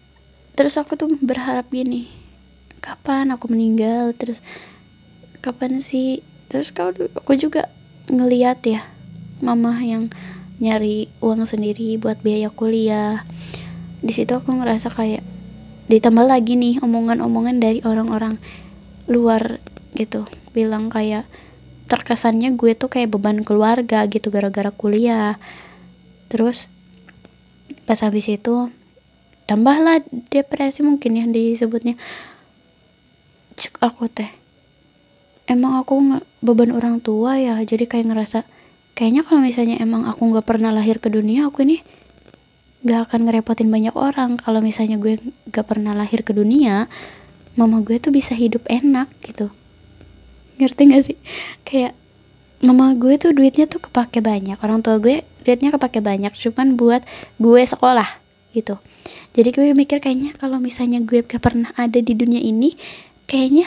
terus 0.58 0.76
aku 0.76 1.00
tuh 1.00 1.08
berharap 1.24 1.70
gini 1.72 2.10
kapan 2.80 3.30
aku 3.36 3.52
meninggal? 3.52 4.16
Terus 4.16 4.40
kapan 5.44 5.78
sih? 5.84 6.24
Terus 6.50 6.74
kau 6.74 6.90
aku 6.90 7.38
juga 7.38 7.70
ngeliat 8.10 8.66
ya 8.66 8.82
mama 9.40 9.78
yang 9.80 10.10
nyari 10.60 11.08
uang 11.24 11.48
sendiri 11.48 11.96
buat 12.02 12.20
biaya 12.20 12.52
kuliah. 12.52 13.24
Di 14.00 14.12
situ 14.12 14.36
aku 14.36 14.52
ngerasa 14.52 14.92
kayak 14.92 15.24
ditambah 15.90 16.26
lagi 16.28 16.54
nih 16.54 16.82
omongan-omongan 16.84 17.58
dari 17.58 17.80
orang-orang 17.82 18.38
luar 19.10 19.58
gitu 19.98 20.30
bilang 20.54 20.94
kayak 20.94 21.26
terkesannya 21.90 22.54
gue 22.54 22.78
tuh 22.78 22.88
kayak 22.88 23.10
beban 23.18 23.42
keluarga 23.42 24.06
gitu 24.06 24.30
gara-gara 24.30 24.70
kuliah. 24.70 25.42
Terus 26.30 26.70
pas 27.90 27.98
habis 28.06 28.30
itu 28.30 28.70
tambahlah 29.50 30.06
depresi 30.30 30.86
mungkin 30.86 31.18
ya 31.18 31.26
disebutnya. 31.26 31.98
Cuk 33.58 33.82
aku 33.82 34.06
teh 34.08 34.30
emang 35.50 35.82
aku 35.82 36.22
beban 36.46 36.70
orang 36.70 37.02
tua 37.02 37.42
ya 37.42 37.58
jadi 37.66 37.90
kayak 37.90 38.14
ngerasa 38.14 38.46
kayaknya 38.94 39.26
kalau 39.26 39.42
misalnya 39.42 39.82
emang 39.82 40.06
aku 40.06 40.30
nggak 40.30 40.46
pernah 40.46 40.70
lahir 40.70 41.02
ke 41.02 41.10
dunia 41.10 41.50
aku 41.50 41.66
ini 41.66 41.82
nggak 42.80 43.12
akan 43.12 43.28
ngerepotin 43.28 43.68
banyak 43.68 43.92
orang. 43.92 44.40
Kalau 44.40 44.64
misalnya 44.64 44.96
gue 44.96 45.20
nggak 45.52 45.66
pernah 45.68 45.92
lahir 45.92 46.24
ke 46.24 46.32
dunia 46.32 46.88
mama 47.60 47.84
gue 47.84 48.00
tuh 48.00 48.16
bisa 48.16 48.32
hidup 48.32 48.64
enak 48.72 49.12
gitu 49.20 49.52
ngerti 50.60 50.82
gak 50.92 51.04
sih? 51.08 51.18
Kayak 51.64 51.96
mama 52.60 52.92
gue 52.92 53.16
tuh 53.16 53.32
duitnya 53.32 53.72
tuh 53.72 53.80
kepake 53.80 54.20
banyak 54.20 54.60
orang 54.60 54.84
tua 54.84 55.00
gue 55.00 55.24
duitnya 55.48 55.72
kepake 55.72 56.04
banyak 56.04 56.36
cuman 56.36 56.76
buat 56.76 57.02
gue 57.40 57.62
sekolah 57.64 58.20
gitu. 58.52 58.76
Jadi 59.32 59.50
gue 59.56 59.66
mikir 59.72 60.04
kayaknya 60.04 60.36
kalau 60.36 60.60
misalnya 60.60 61.00
gue 61.00 61.24
gak 61.24 61.40
pernah 61.40 61.72
ada 61.80 62.04
di 62.04 62.12
dunia 62.12 62.44
ini 62.44 62.76
kayaknya 63.32 63.66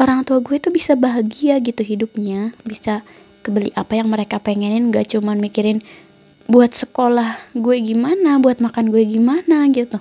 orang 0.00 0.24
tua 0.24 0.40
gue 0.40 0.56
tuh 0.56 0.72
bisa 0.72 0.96
bahagia 0.96 1.60
gitu 1.60 1.84
hidupnya 1.84 2.56
bisa 2.64 3.04
kebeli 3.44 3.68
apa 3.76 4.00
yang 4.00 4.08
mereka 4.08 4.40
pengenin 4.40 4.88
gak 4.88 5.12
cuman 5.12 5.36
mikirin 5.36 5.84
buat 6.48 6.72
sekolah 6.72 7.52
gue 7.52 7.76
gimana 7.84 8.40
buat 8.40 8.64
makan 8.64 8.88
gue 8.88 9.04
gimana 9.04 9.68
gitu. 9.70 10.00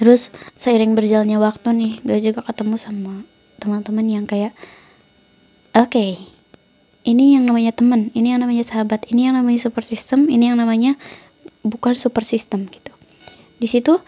Terus 0.00 0.32
seiring 0.56 0.96
berjalannya 0.96 1.36
waktu 1.36 1.68
nih 1.76 1.92
gue 2.00 2.18
juga 2.32 2.40
ketemu 2.40 2.80
sama 2.80 3.20
teman-teman 3.60 4.06
yang 4.08 4.24
kayak 4.24 4.56
oke 5.76 5.92
okay, 5.92 6.16
ini 7.04 7.36
yang 7.36 7.44
namanya 7.44 7.76
teman 7.76 8.08
ini 8.16 8.32
yang 8.32 8.40
namanya 8.40 8.64
sahabat 8.64 9.08
ini 9.12 9.28
yang 9.28 9.36
namanya 9.36 9.60
super 9.60 9.84
system 9.84 10.26
ini 10.32 10.48
yang 10.48 10.58
namanya 10.58 10.96
bukan 11.60 11.92
super 11.96 12.24
system 12.24 12.64
gitu. 12.68 12.92
Di 13.60 13.68
situ 13.68 14.00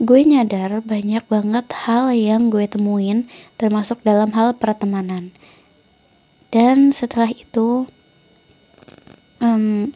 gue 0.00 0.20
nyadar 0.24 0.80
banyak 0.80 1.26
banget 1.28 1.66
hal 1.84 2.14
yang 2.14 2.48
gue 2.48 2.64
temuin 2.64 3.28
termasuk 3.60 4.00
dalam 4.06 4.32
hal 4.32 4.56
pertemanan. 4.56 5.34
Dan 6.50 6.90
setelah 6.90 7.30
itu 7.30 7.86
um, 9.38 9.94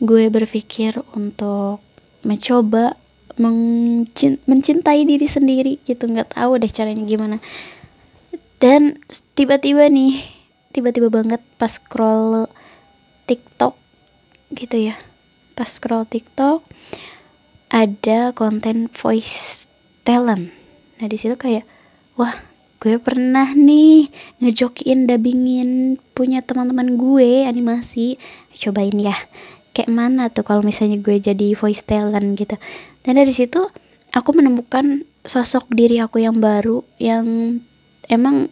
gue 0.00 0.24
berpikir 0.32 0.96
untuk 1.12 1.84
mencoba 2.24 2.96
mencintai 4.44 5.08
diri 5.08 5.24
sendiri 5.24 5.80
gitu 5.88 6.04
nggak 6.04 6.36
tahu 6.36 6.60
deh 6.60 6.68
caranya 6.68 7.00
gimana 7.08 7.36
dan 8.60 9.00
tiba-tiba 9.34 9.88
nih 9.88 10.20
tiba-tiba 10.70 11.08
banget 11.10 11.40
pas 11.56 11.72
scroll 11.72 12.46
TikTok 13.26 13.74
gitu 14.54 14.92
ya. 14.92 14.96
Pas 15.56 15.66
scroll 15.66 16.06
TikTok 16.06 16.62
ada 17.72 18.36
konten 18.36 18.92
voice 18.92 19.64
talent. 20.04 20.52
Nah 21.00 21.06
di 21.08 21.16
situ 21.16 21.34
kayak 21.40 21.64
wah 22.20 22.36
gue 22.80 22.96
pernah 23.00 23.52
nih 23.52 24.08
ngejokiin 24.44 25.08
dubbingin 25.08 25.96
punya 26.12 26.44
teman-teman 26.44 27.00
gue 27.00 27.48
animasi. 27.48 28.20
Cobain 28.60 28.94
ya 29.00 29.16
kayak 29.72 29.88
mana 29.88 30.28
tuh 30.28 30.44
kalau 30.44 30.60
misalnya 30.60 31.00
gue 31.00 31.16
jadi 31.16 31.56
voice 31.56 31.80
talent 31.80 32.36
gitu. 32.36 32.60
Dan 33.00 33.16
dari 33.16 33.32
situ 33.32 33.64
aku 34.12 34.30
menemukan 34.36 35.08
sosok 35.24 35.70
diri 35.72 35.96
aku 36.02 36.20
yang 36.20 36.42
baru 36.42 36.84
yang 37.00 37.56
emang 38.10 38.50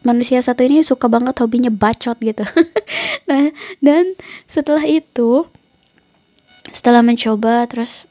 manusia 0.00 0.40
satu 0.40 0.64
ini 0.64 0.80
suka 0.80 1.06
banget 1.06 1.36
hobinya 1.38 1.68
bacot 1.68 2.16
gitu. 2.18 2.42
Nah 3.26 3.50
dan 3.82 4.14
setelah 4.46 4.86
itu 4.86 5.50
setelah 6.70 7.02
mencoba 7.02 7.66
terus 7.66 8.06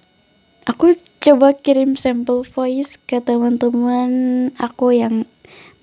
aku 0.67 0.99
coba 1.23 1.55
kirim 1.55 1.95
sampel 1.95 2.43
voice 2.43 2.99
ke 3.07 3.23
teman-teman 3.23 4.11
aku 4.59 4.91
yang 4.91 5.23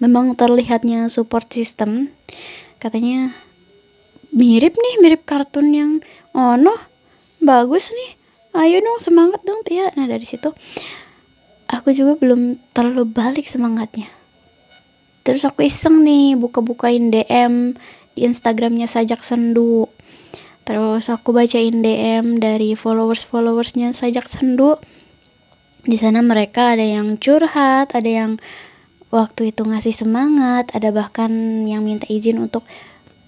memang 0.04 0.36
terlihatnya 0.36 1.08
support 1.08 1.48
system. 1.48 2.12
Katanya 2.76 3.32
mirip 4.36 4.76
nih 4.76 4.94
mirip 5.00 5.24
kartun 5.24 5.72
yang 5.72 5.90
oh 6.36 6.60
no 6.60 6.76
bagus 7.40 7.88
nih. 7.88 8.20
Ayo 8.52 8.84
dong 8.84 9.00
semangat 9.00 9.40
dong 9.48 9.64
Tia. 9.64 9.96
Nah 9.96 10.04
dari 10.04 10.28
situ 10.28 10.52
aku 11.72 11.96
juga 11.96 12.20
belum 12.20 12.60
terlalu 12.76 13.08
balik 13.08 13.48
semangatnya 13.48 14.21
terus 15.22 15.46
aku 15.46 15.66
iseng 15.66 16.02
nih 16.02 16.34
buka-bukain 16.38 17.10
DM 17.10 17.78
di 18.12 18.20
Instagramnya 18.28 18.86
sajak 18.86 19.22
sendu 19.24 19.88
terus 20.62 21.10
aku 21.10 21.34
bacain 21.34 21.82
DM 21.82 22.38
dari 22.38 22.78
followers 22.78 23.26
followersnya 23.26 23.90
sajak 23.96 24.30
sendu 24.30 24.78
di 25.82 25.98
sana 25.98 26.22
mereka 26.22 26.78
ada 26.78 26.86
yang 26.86 27.18
curhat 27.18 27.94
ada 27.94 28.06
yang 28.06 28.32
waktu 29.10 29.50
itu 29.50 29.66
ngasih 29.66 29.92
semangat 29.92 30.70
ada 30.72 30.94
bahkan 30.94 31.30
yang 31.66 31.82
minta 31.82 32.06
izin 32.08 32.38
untuk 32.38 32.62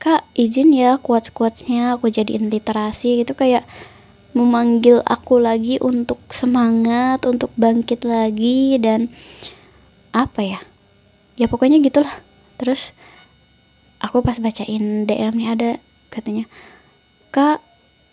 kak 0.05 0.21
izin 0.37 0.77
ya 0.77 1.01
quotesnya 1.01 1.97
aku 1.97 2.13
jadiin 2.13 2.53
literasi 2.53 3.25
gitu. 3.25 3.33
Kayak 3.33 3.65
memanggil 4.37 5.01
aku 5.01 5.41
lagi 5.41 5.81
untuk 5.81 6.21
semangat 6.29 7.25
untuk 7.25 7.49
bangkit 7.57 8.05
lagi 8.05 8.77
dan 8.77 9.09
apa 10.13 10.41
ya 10.45 10.61
ya 11.35 11.47
pokoknya 11.51 11.83
gitulah. 11.83 12.13
Terus 12.59 12.95
aku 13.99 14.23
pas 14.23 14.39
bacain 14.39 15.09
DM 15.09 15.35
nih 15.35 15.49
ada 15.51 15.71
katanya 16.13 16.47
kak 17.35 17.59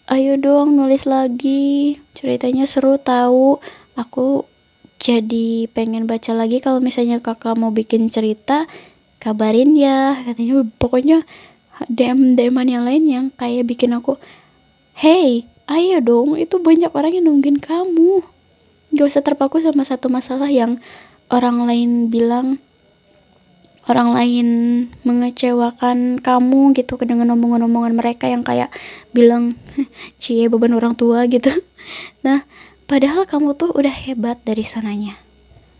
ayo 0.10 0.38
dong 0.38 0.76
nulis 0.76 1.06
lagi. 1.06 2.02
Ceritanya 2.18 2.66
seru 2.66 2.98
tahu 2.98 3.62
aku 3.94 4.46
jadi 5.02 5.66
pengen 5.74 6.06
baca 6.06 6.34
lagi 6.38 6.62
kalau 6.62 6.78
misalnya 6.78 7.18
kakak 7.22 7.58
mau 7.58 7.74
bikin 7.74 8.10
cerita 8.10 8.66
kabarin 9.22 9.78
ya 9.78 10.22
katanya. 10.26 10.66
Pokoknya 10.82 11.24
DM 11.90 12.38
DM 12.38 12.58
yang 12.66 12.86
lain 12.86 13.04
yang 13.10 13.26
kayak 13.34 13.66
bikin 13.66 13.94
aku 13.94 14.18
hey 14.98 15.46
ayo 15.70 16.02
dong. 16.02 16.38
Itu 16.38 16.62
banyak 16.62 16.92
orang 16.94 17.18
yang 17.18 17.30
nungguin 17.30 17.62
kamu. 17.62 18.26
Gak 18.92 19.08
usah 19.08 19.24
terpaku 19.24 19.64
sama 19.64 19.88
satu 19.88 20.12
masalah 20.12 20.52
yang 20.52 20.82
orang 21.32 21.64
lain 21.64 22.12
bilang 22.12 22.60
orang 23.90 24.14
lain 24.14 24.48
mengecewakan 25.02 26.22
kamu 26.22 26.78
gitu 26.78 27.02
dengan 27.02 27.34
omongan-omongan 27.34 27.98
mereka 27.98 28.30
yang 28.30 28.46
kayak 28.46 28.70
bilang 29.10 29.58
cie 30.22 30.46
beban 30.52 30.76
orang 30.78 30.94
tua 30.94 31.26
gitu. 31.26 31.50
Nah 32.26 32.46
padahal 32.86 33.26
kamu 33.26 33.58
tuh 33.58 33.74
udah 33.74 33.90
hebat 33.90 34.38
dari 34.46 34.62
sananya. 34.62 35.18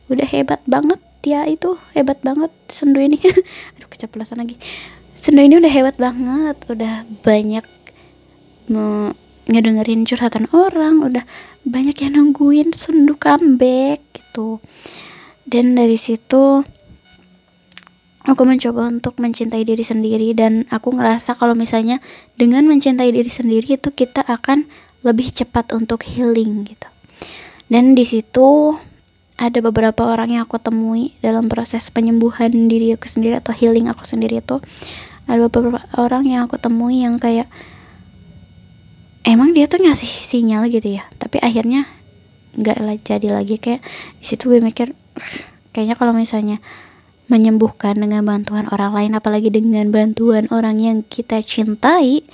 Udah 0.10 0.26
hebat 0.26 0.66
banget 0.66 0.98
ya 1.22 1.46
itu 1.46 1.78
hebat 1.94 2.18
banget 2.26 2.50
sendu 2.66 2.98
ini. 2.98 3.22
Aduh 3.78 3.88
keceplosan 3.88 4.42
lagi. 4.42 4.58
Sendu 5.14 5.46
ini 5.46 5.62
udah 5.62 5.70
hebat 5.70 5.96
banget 6.02 6.58
udah 6.66 7.06
banyak 7.22 7.66
me 8.72 9.14
ngedengerin 9.52 10.08
curhatan 10.08 10.48
orang 10.54 11.02
udah 11.02 11.26
banyak 11.66 11.98
yang 12.02 12.18
nungguin 12.18 12.74
sendu 12.74 13.14
comeback 13.14 14.02
gitu. 14.18 14.58
Dan 15.46 15.78
dari 15.78 16.02
situ 16.02 16.66
aku 18.26 18.46
mencoba 18.46 18.90
untuk 18.90 19.18
mencintai 19.18 19.66
diri 19.66 19.82
sendiri 19.82 20.34
dan 20.38 20.70
aku 20.70 20.94
ngerasa 20.94 21.34
kalau 21.34 21.58
misalnya 21.58 21.98
dengan 22.38 22.70
mencintai 22.70 23.10
diri 23.10 23.32
sendiri 23.32 23.82
itu 23.82 23.90
kita 23.90 24.22
akan 24.26 24.70
lebih 25.02 25.34
cepat 25.34 25.74
untuk 25.74 26.06
healing 26.06 26.66
gitu. 26.70 26.88
Dan 27.72 27.98
di 27.98 28.06
situ 28.06 28.78
ada 29.42 29.58
beberapa 29.64 30.06
orang 30.06 30.38
yang 30.38 30.46
aku 30.46 30.62
temui 30.62 31.18
dalam 31.24 31.50
proses 31.50 31.90
penyembuhan 31.90 32.70
diri 32.70 32.94
aku 32.94 33.10
sendiri 33.10 33.42
atau 33.42 33.58
healing 33.58 33.90
aku 33.90 34.06
sendiri 34.06 34.44
itu. 34.44 34.62
Ada 35.26 35.50
beberapa 35.50 35.82
orang 35.98 36.30
yang 36.30 36.46
aku 36.46 36.62
temui 36.62 37.02
yang 37.02 37.18
kayak 37.18 37.50
emang 39.26 39.58
dia 39.58 39.66
tuh 39.66 39.82
ngasih 39.82 40.10
sinyal 40.22 40.70
gitu 40.70 41.02
ya? 41.02 41.10
Tapi 41.18 41.42
akhirnya 41.42 41.90
nggak 42.54 43.02
jadi 43.02 43.28
lagi. 43.34 43.58
Kayak 43.58 43.82
di 44.22 44.26
situ 44.30 44.52
gue 44.52 44.62
mikir 44.62 44.94
kayaknya 45.74 45.98
kalau 45.98 46.14
misalnya 46.14 46.62
menyembuhkan 47.32 47.96
dengan 47.96 48.28
bantuan 48.28 48.68
orang 48.68 48.92
lain 48.92 49.12
apalagi 49.16 49.48
dengan 49.48 49.88
bantuan 49.88 50.52
orang 50.52 50.84
yang 50.84 50.98
kita 51.08 51.40
cintai. 51.40 52.28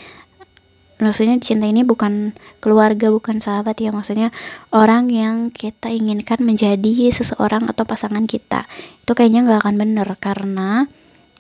Maksudnya 0.98 1.38
cinta 1.38 1.70
ini 1.70 1.86
bukan 1.86 2.34
keluarga 2.58 3.14
bukan 3.14 3.38
sahabat 3.38 3.78
ya 3.78 3.94
maksudnya 3.94 4.34
orang 4.74 5.14
yang 5.14 5.54
kita 5.54 5.94
inginkan 5.94 6.42
menjadi 6.42 7.14
seseorang 7.14 7.70
atau 7.70 7.86
pasangan 7.86 8.26
kita. 8.26 8.66
Itu 9.06 9.14
kayaknya 9.14 9.46
nggak 9.46 9.62
akan 9.62 9.76
bener 9.78 10.10
karena 10.18 10.90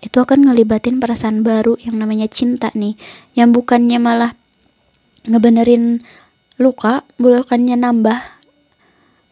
itu 0.05 0.21
akan 0.21 0.45
ngelibatin 0.45 1.01
perasaan 1.01 1.41
baru 1.41 1.73
yang 1.81 1.97
namanya 1.97 2.29
cinta 2.29 2.69
nih 2.77 2.93
yang 3.33 3.49
bukannya 3.49 3.97
malah 3.97 4.37
ngebenerin 5.25 6.05
luka 6.61 7.01
bukannya 7.17 7.73
nambah 7.81 8.21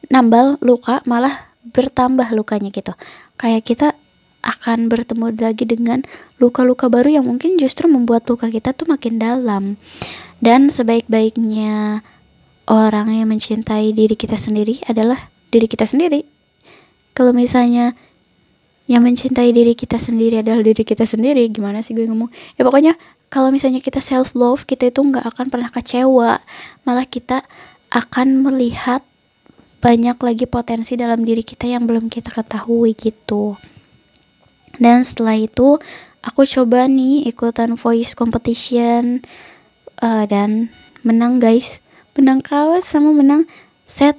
nambal 0.09 0.57
luka 0.61 1.05
malah 1.05 1.53
bertambah 1.65 2.29
lukanya 2.33 2.69
gitu. 2.69 2.93
Kayak 3.35 3.61
kita 3.65 3.87
akan 4.45 4.87
bertemu 4.87 5.33
lagi 5.33 5.65
dengan 5.65 6.05
luka-luka 6.37 6.85
baru 6.85 7.17
yang 7.19 7.25
mungkin 7.25 7.57
justru 7.57 7.89
membuat 7.89 8.29
luka 8.29 8.53
kita 8.53 8.77
tuh 8.77 8.85
makin 8.85 9.17
dalam. 9.17 9.81
Dan 10.37 10.69
sebaik-baiknya 10.69 12.05
orang 12.69 13.09
yang 13.09 13.27
mencintai 13.33 13.91
diri 13.97 14.13
kita 14.13 14.37
sendiri 14.37 14.85
adalah 14.85 15.33
diri 15.49 15.65
kita 15.65 15.89
sendiri. 15.89 16.21
Kalau 17.17 17.33
misalnya 17.33 17.97
yang 18.85 19.01
mencintai 19.01 19.49
diri 19.49 19.73
kita 19.73 19.97
sendiri 19.97 20.45
adalah 20.45 20.61
diri 20.61 20.85
kita 20.85 21.09
sendiri, 21.09 21.49
gimana 21.49 21.81
sih 21.81 21.97
gue 21.97 22.05
ngomong? 22.05 22.29
Ya 22.53 22.61
pokoknya 22.61 22.93
kalau 23.33 23.49
misalnya 23.49 23.81
kita 23.81 23.97
self 23.97 24.37
love, 24.37 24.69
kita 24.69 24.93
itu 24.93 25.01
nggak 25.01 25.25
akan 25.25 25.49
pernah 25.49 25.73
kecewa, 25.73 26.37
malah 26.85 27.07
kita 27.09 27.41
akan 27.89 28.45
melihat 28.45 29.01
banyak 29.81 30.17
lagi 30.17 30.45
potensi 30.45 30.93
dalam 30.97 31.25
diri 31.25 31.41
kita 31.41 31.65
yang 31.65 31.85
belum 31.85 32.09
kita 32.09 32.33
ketahui 32.33 32.97
gitu 32.97 33.57
dan 34.79 35.05
setelah 35.05 35.37
itu 35.37 35.79
aku 36.25 36.41
coba 36.43 36.89
nih 36.89 37.29
ikutan 37.29 37.77
voice 37.77 38.17
competition 38.17 39.21
uh, 40.01 40.25
dan 40.25 40.73
menang 41.05 41.37
guys. 41.37 41.79
Menang 42.15 42.41
kaos 42.41 42.87
sama 42.87 43.11
menang 43.11 43.45
set 43.83 44.17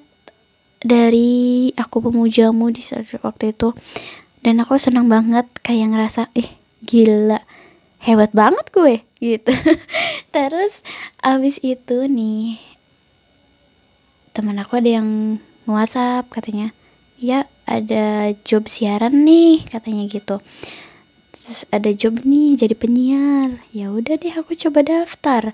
dari 0.84 1.72
aku 1.74 2.04
pemujamu 2.04 2.70
di 2.70 2.84
waktu 3.24 3.56
itu. 3.56 3.74
Dan 4.44 4.62
aku 4.62 4.78
senang 4.78 5.10
banget 5.10 5.48
kayak 5.66 5.90
ngerasa 5.90 6.30
eh 6.38 6.46
gila. 6.86 7.42
Hebat 7.98 8.30
banget 8.30 8.70
gue 8.70 9.02
gitu. 9.34 9.52
Terus 10.30 10.86
abis 11.24 11.58
itu 11.64 12.06
nih 12.06 12.60
teman 14.36 14.60
aku 14.60 14.76
ada 14.76 15.00
yang 15.00 15.40
WhatsApp 15.64 16.28
katanya 16.28 16.76
ya 17.16 17.48
ada 17.66 18.30
job 18.46 18.70
siaran 18.70 19.26
nih 19.26 19.66
katanya 19.66 20.06
gitu. 20.06 20.38
Terus 21.34 21.66
ada 21.74 21.90
job 21.90 22.22
nih 22.22 22.54
jadi 22.54 22.74
penyiar. 22.78 23.60
Ya 23.74 23.90
udah 23.90 24.16
deh 24.16 24.34
aku 24.34 24.54
coba 24.54 24.86
daftar. 24.86 25.52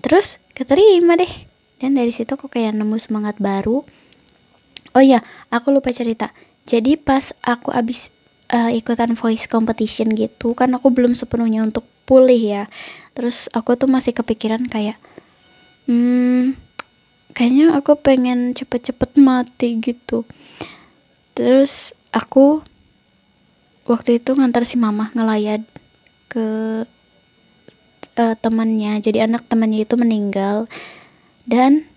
Terus 0.00 0.40
keterima 0.56 1.14
deh. 1.20 1.30
Dan 1.76 1.94
dari 2.00 2.10
situ 2.10 2.32
aku 2.34 2.48
kayak 2.48 2.72
nemu 2.72 2.96
semangat 2.96 3.36
baru. 3.36 3.84
Oh 4.92 5.04
ya 5.04 5.20
aku 5.52 5.72
lupa 5.72 5.92
cerita. 5.92 6.32
Jadi 6.64 6.96
pas 6.96 7.36
aku 7.44 7.72
abis 7.72 8.08
uh, 8.52 8.72
ikutan 8.72 9.12
voice 9.12 9.44
competition 9.48 10.12
gitu 10.16 10.56
kan 10.56 10.72
aku 10.72 10.88
belum 10.88 11.12
sepenuhnya 11.12 11.64
untuk 11.64 11.84
pulih 12.08 12.40
ya. 12.40 12.64
Terus 13.12 13.52
aku 13.52 13.76
tuh 13.76 13.92
masih 13.92 14.16
kepikiran 14.16 14.68
kayak 14.72 14.96
hmm 15.84 16.56
kayaknya 17.32 17.72
aku 17.72 17.96
pengen 17.96 18.52
cepet-cepet 18.52 19.16
mati 19.16 19.80
gitu 19.80 20.28
terus 21.32 21.96
aku 22.12 22.60
waktu 23.88 24.22
itu 24.22 24.30
ngantar 24.36 24.62
si 24.62 24.78
mama 24.78 25.10
ngelayat 25.16 25.64
ke 26.30 26.46
uh, 28.16 28.34
temannya. 28.38 29.00
Jadi 29.02 29.24
anak 29.24 29.46
temannya 29.48 29.84
itu 29.84 29.94
meninggal. 29.98 30.68
Dan 31.42 31.88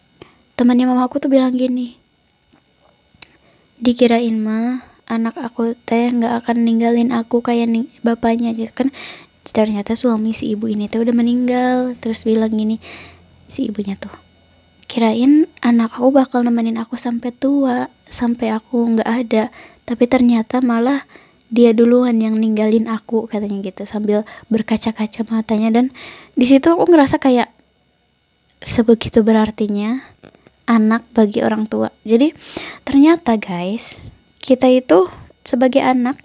temannya 0.57 0.89
mama 0.89 1.05
aku 1.05 1.21
tuh 1.21 1.29
bilang 1.29 1.53
gini 1.53 2.01
dikirain 3.75 4.39
mah 4.39 4.87
anak 5.03 5.35
aku 5.35 5.75
teh 5.83 6.07
nggak 6.07 6.41
akan 6.41 6.63
ninggalin 6.63 7.11
aku 7.11 7.43
kayak 7.43 7.69
nih 7.69 7.85
bapaknya. 8.01 8.55
Gitu 8.55 8.71
kan 8.73 8.89
ternyata 9.45 9.93
suami 9.93 10.33
si 10.33 10.57
ibu 10.57 10.65
ini 10.65 10.89
tuh 10.89 11.05
udah 11.05 11.15
meninggal. 11.15 11.93
Terus 12.01 12.25
bilang 12.25 12.51
gini 12.55 12.81
si 13.45 13.69
ibunya 13.69 13.93
tuh 13.95 14.11
kirain 14.85 15.49
anak 15.65 15.97
aku 15.97 16.13
bakal 16.13 16.45
nemenin 16.45 16.77
aku 16.77 16.93
sampai 16.93 17.33
tua 17.33 17.89
sampai 18.09 18.53
aku 18.53 18.95
nggak 18.97 19.09
ada. 19.09 19.43
Tapi 19.85 20.05
ternyata 20.09 20.61
malah 20.61 21.05
dia 21.53 21.71
duluan 21.71 22.17
yang 22.17 22.35
ninggalin 22.41 22.89
aku 22.89 23.29
katanya 23.29 23.61
gitu 23.61 23.85
sambil 23.85 24.25
berkaca-kaca 24.49 25.21
matanya. 25.29 25.69
Dan 25.69 25.93
di 26.33 26.45
situ 26.45 26.67
aku 26.71 26.89
ngerasa 26.89 27.21
kayak 27.21 27.53
sebegitu 28.63 29.21
berartinya 29.21 30.01
anak 30.65 31.05
bagi 31.13 31.45
orang 31.45 31.69
tua. 31.69 31.93
Jadi 32.01 32.33
ternyata 32.81 33.37
guys 33.37 34.09
kita 34.41 34.65
itu 34.69 35.05
sebagai 35.45 35.81
anak 35.81 36.17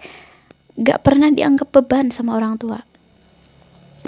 gak 0.81 1.05
pernah 1.05 1.29
dianggap 1.29 1.69
beban 1.69 2.09
sama 2.09 2.33
orang 2.37 2.57
tua. 2.57 2.81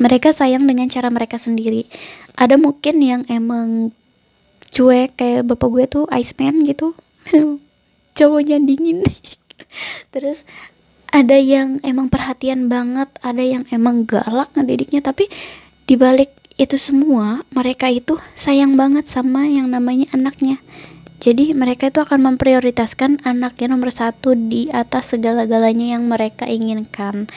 Mereka 0.01 0.33
sayang 0.33 0.65
dengan 0.65 0.89
cara 0.89 1.13
mereka 1.13 1.37
sendiri. 1.37 1.85
Ada 2.33 2.57
mungkin 2.57 2.97
yang 2.97 3.21
emang 3.29 3.93
cuek 4.73 5.13
kayak 5.13 5.45
bapak 5.45 5.69
gue 5.69 5.85
tuh 5.85 6.05
Iceman 6.09 6.65
gitu 6.65 6.97
cowoknya 8.17 8.57
dingin. 8.61 9.03
Terus 10.13 10.45
ada 11.13 11.37
yang 11.37 11.77
emang 11.85 12.09
perhatian 12.09 12.73
banget 12.73 13.05
ada 13.21 13.45
yang 13.45 13.69
emang 13.69 14.09
galak 14.09 14.49
ngedidiknya 14.57 15.05
tapi 15.05 15.29
dibalik 15.85 16.33
itu 16.57 16.73
semua 16.77 17.45
mereka 17.53 17.85
itu 17.85 18.17
sayang 18.33 18.73
banget 18.73 19.05
sama 19.05 19.45
yang 19.45 19.69
namanya 19.69 20.09
anaknya. 20.13 20.57
Jadi 21.23 21.55
mereka 21.55 21.87
itu 21.87 22.03
akan 22.03 22.35
memprioritaskan 22.35 23.23
anaknya 23.23 23.71
nomor 23.71 23.95
satu 23.95 24.35
di 24.35 24.67
atas 24.73 25.15
segala-galanya 25.15 25.95
yang 25.95 26.03
mereka 26.11 26.43
inginkan. 26.43 27.31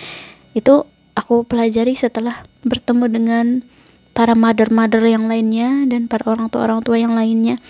Itu 0.59 0.91
aku 1.15 1.47
pelajari 1.47 1.95
setelah 1.95 2.43
bertemu 2.67 3.07
dengan 3.07 3.47
para 4.11 4.35
mother-mother 4.35 5.05
yang 5.07 5.31
lainnya 5.31 5.87
dan 5.87 6.11
para 6.11 6.27
orang 6.27 6.51
tua 6.51 6.67
orang 6.67 6.81
tua 6.83 6.97
yang 6.99 7.15
lainnya 7.15 7.61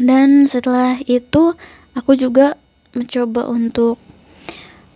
dan 0.00 0.48
setelah 0.48 0.96
itu 1.04 1.56
aku 1.92 2.16
juga 2.16 2.56
mencoba 2.96 3.48
untuk 3.48 4.00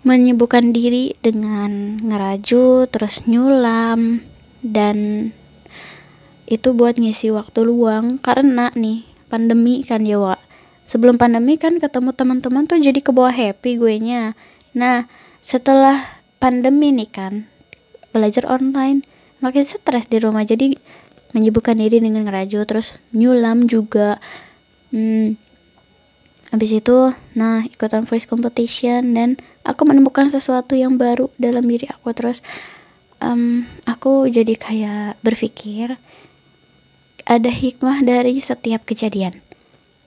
menyibukkan 0.07 0.71
diri 0.71 1.19
dengan 1.19 1.99
ngeraju 1.99 2.87
terus 2.87 3.27
nyulam 3.27 4.23
dan 4.63 5.31
itu 6.47 6.71
buat 6.73 6.95
ngisi 6.97 7.35
waktu 7.35 7.67
luang. 7.67 8.23
Karena 8.23 8.71
nih 8.73 9.03
pandemi 9.27 9.83
kan 9.83 10.07
ya 10.07 10.23
Wak. 10.23 10.39
Sebelum 10.87 11.19
pandemi 11.19 11.59
kan 11.59 11.83
ketemu 11.83 12.15
teman-teman 12.15 12.71
tuh 12.71 12.79
jadi 12.79 13.03
ke 13.03 13.11
bawah 13.11 13.35
happy 13.35 13.83
gue 13.83 13.95
nya. 13.99 14.39
Nah 14.73 15.11
setelah 15.43 16.23
pandemi 16.39 16.95
nih 16.95 17.11
kan 17.11 17.51
belajar 18.15 18.47
online 18.47 19.03
makin 19.43 19.67
stres 19.67 20.07
di 20.07 20.23
rumah. 20.23 20.47
Jadi 20.47 20.79
menyibukkan 21.35 21.75
diri 21.75 21.99
dengan 21.99 22.23
ngeraju 22.31 22.63
terus 22.63 23.03
nyulam 23.11 23.67
juga 23.67 24.23
hmm, 24.97 25.37
habis 26.57 26.73
itu 26.73 27.13
nah 27.37 27.61
ikutan 27.69 28.09
voice 28.09 28.25
competition 28.25 29.13
dan 29.13 29.37
aku 29.61 29.85
menemukan 29.85 30.33
sesuatu 30.33 30.73
yang 30.73 30.97
baru 30.97 31.29
dalam 31.37 31.69
diri 31.69 31.85
aku. 31.93 32.17
Terus 32.17 32.41
um, 33.21 33.69
aku 33.85 34.25
jadi 34.33 34.57
kayak 34.57 35.21
berpikir 35.21 36.01
ada 37.29 37.51
hikmah 37.51 38.01
dari 38.07 38.41
setiap 38.41 38.89
kejadian. 38.89 39.45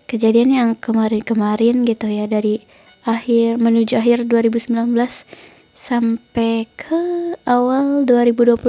Kejadian 0.09 0.49
yang 0.49 0.69
kemarin-kemarin 0.73 1.85
gitu 1.85 2.09
ya 2.09 2.25
dari 2.25 2.65
akhir 3.05 3.61
menuju 3.61 3.99
akhir 3.99 4.25
2019 4.25 4.73
sampai 5.77 6.67
ke 6.75 7.01
awal 7.47 8.03
2021 8.03 8.59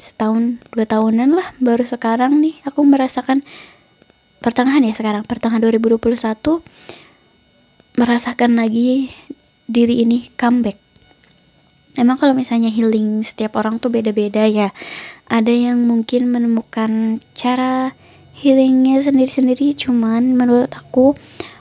setahun 0.00 0.62
dua 0.72 0.86
tahunan 0.86 1.34
lah 1.34 1.48
baru 1.58 1.84
sekarang 1.84 2.38
nih 2.38 2.56
aku 2.64 2.86
merasakan 2.86 3.42
pertengahan 4.40 4.84
ya 4.84 4.96
sekarang 4.96 5.24
pertengahan 5.28 5.60
2021 5.62 6.00
merasakan 8.00 8.56
lagi 8.56 9.12
diri 9.68 10.02
ini 10.02 10.32
comeback. 10.34 10.80
Emang 11.94 12.16
kalau 12.16 12.32
misalnya 12.32 12.72
healing 12.72 13.20
setiap 13.20 13.60
orang 13.60 13.76
tuh 13.76 13.92
beda-beda 13.92 14.48
ya. 14.48 14.72
Ada 15.30 15.52
yang 15.52 15.86
mungkin 15.86 16.32
menemukan 16.32 17.22
cara 17.36 17.94
healingnya 18.34 19.04
sendiri-sendiri 19.04 19.76
cuman 19.76 20.34
menurut 20.34 20.72
aku 20.72 21.14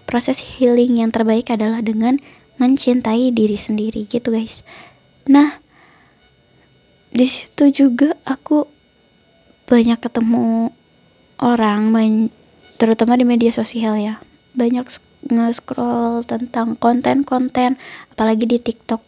proses 0.07 0.41
healing 0.41 1.03
yang 1.03 1.11
terbaik 1.11 1.51
adalah 1.53 1.83
dengan 1.83 2.17
mencintai 2.57 3.35
diri 3.35 3.59
sendiri 3.59 4.07
gitu 4.07 4.31
guys. 4.31 4.63
Nah 5.27 5.59
di 7.09 7.25
situ 7.25 7.69
juga 7.73 8.15
aku 8.25 8.65
banyak 9.69 9.99
ketemu 10.01 10.73
orang 11.41 11.93
terutama 12.79 13.19
di 13.19 13.27
media 13.27 13.51
sosial 13.51 13.99
ya. 13.99 14.23
Banyak 14.55 14.87
nge-scroll 15.29 16.23
tentang 16.23 16.79
konten-konten 16.79 17.75
apalagi 18.15 18.47
di 18.47 18.57
TikTok. 18.57 19.03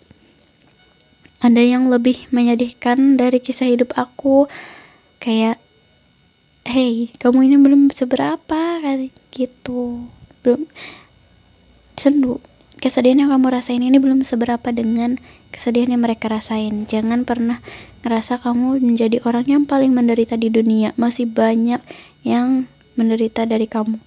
Ada 1.41 1.63
yang 1.63 1.89
lebih 1.89 2.29
menyedihkan 2.29 3.17
dari 3.17 3.41
kisah 3.41 3.65
hidup 3.71 3.97
aku 3.97 4.45
kayak 5.17 5.57
hey 6.69 7.09
kamu 7.17 7.49
ini 7.49 7.57
belum 7.57 7.81
seberapa 7.89 8.83
kayak 8.83 9.09
gitu. 9.33 10.05
Belum 10.45 10.69
sendu 11.97 12.37
kesedihan 12.81 13.25
yang 13.25 13.31
kamu 13.33 13.53
rasain 13.53 13.81
ini 13.81 14.01
belum 14.01 14.25
seberapa 14.25 14.73
dengan 14.73 15.21
kesedihan 15.53 15.93
yang 15.95 16.03
mereka 16.03 16.29
rasain. 16.29 16.89
Jangan 16.89 17.23
pernah 17.29 17.61
ngerasa 18.01 18.41
kamu 18.41 18.81
menjadi 18.81 19.21
orang 19.21 19.45
yang 19.45 19.63
paling 19.69 19.93
menderita 19.93 20.33
di 20.33 20.49
dunia. 20.49 20.97
Masih 20.97 21.29
banyak 21.29 21.79
yang 22.25 22.65
menderita 22.95 23.47
dari 23.47 23.67
kamu. 23.67 23.97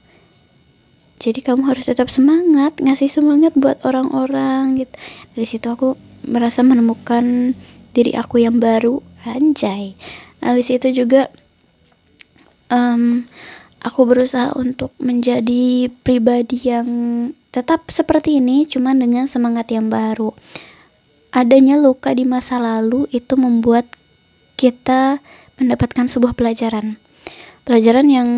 Jadi 1.23 1.41
kamu 1.41 1.71
harus 1.71 1.87
tetap 1.87 2.11
semangat 2.11 2.77
ngasih 2.83 3.09
semangat 3.09 3.55
buat 3.55 3.79
orang-orang 3.87 4.83
gitu. 4.83 4.95
Dari 5.39 5.47
situ 5.47 5.67
aku 5.71 5.95
merasa 6.27 6.61
menemukan 6.67 7.55
diri 7.95 8.13
aku 8.19 8.43
yang 8.43 8.59
baru. 8.59 9.01
Anjay. 9.25 9.97
Habis 10.45 10.69
itu 10.75 11.05
juga 11.05 11.33
um, 12.69 13.25
aku 13.81 14.01
berusaha 14.05 14.53
untuk 14.59 14.93
menjadi 15.01 15.89
pribadi 16.05 16.61
yang 16.61 16.89
tetap 17.55 17.89
seperti 17.89 18.43
ini 18.43 18.67
cuman 18.67 18.99
dengan 18.99 19.25
semangat 19.31 19.71
yang 19.71 19.89
baru. 19.89 20.35
Adanya 21.31 21.79
luka 21.79 22.13
di 22.13 22.27
masa 22.27 22.59
lalu 22.59 23.07
itu 23.15 23.39
membuat 23.39 23.87
kita 24.59 25.23
mendapatkan 25.59 26.11
sebuah 26.11 26.35
pelajaran. 26.35 26.99
Pelajaran 27.65 28.07
yang 28.11 28.29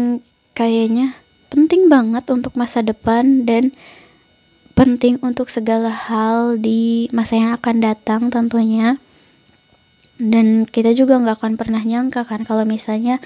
kayaknya 0.56 1.12
penting 1.52 1.92
banget 1.92 2.24
untuk 2.32 2.56
masa 2.56 2.80
depan 2.80 3.44
dan 3.44 3.76
penting 4.72 5.20
untuk 5.20 5.52
segala 5.52 5.92
hal 5.92 6.56
di 6.56 7.12
masa 7.12 7.36
yang 7.36 7.52
akan 7.56 7.76
datang 7.84 8.32
tentunya. 8.32 8.96
Dan 10.16 10.64
kita 10.64 10.96
juga 10.96 11.20
nggak 11.20 11.44
akan 11.44 11.54
pernah 11.60 11.84
nyangka 11.84 12.24
kan 12.24 12.40
kalau 12.48 12.64
misalnya 12.64 13.20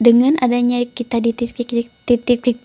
dengan 0.00 0.40
adanya 0.40 0.80
kita 0.84 1.20
di 1.20 1.36
titik 1.36 1.68
titik 1.68 1.92
titik, 2.08 2.40
titik 2.40 2.64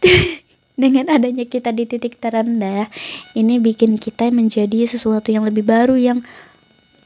dengan 0.80 1.12
adanya 1.12 1.44
kita 1.44 1.76
di 1.76 1.84
titik 1.84 2.16
terendah 2.16 2.88
ini 3.36 3.60
bikin 3.60 4.00
kita 4.00 4.32
menjadi 4.32 4.88
sesuatu 4.88 5.28
yang 5.28 5.44
lebih 5.44 5.68
baru 5.68 6.00
yang 6.00 6.24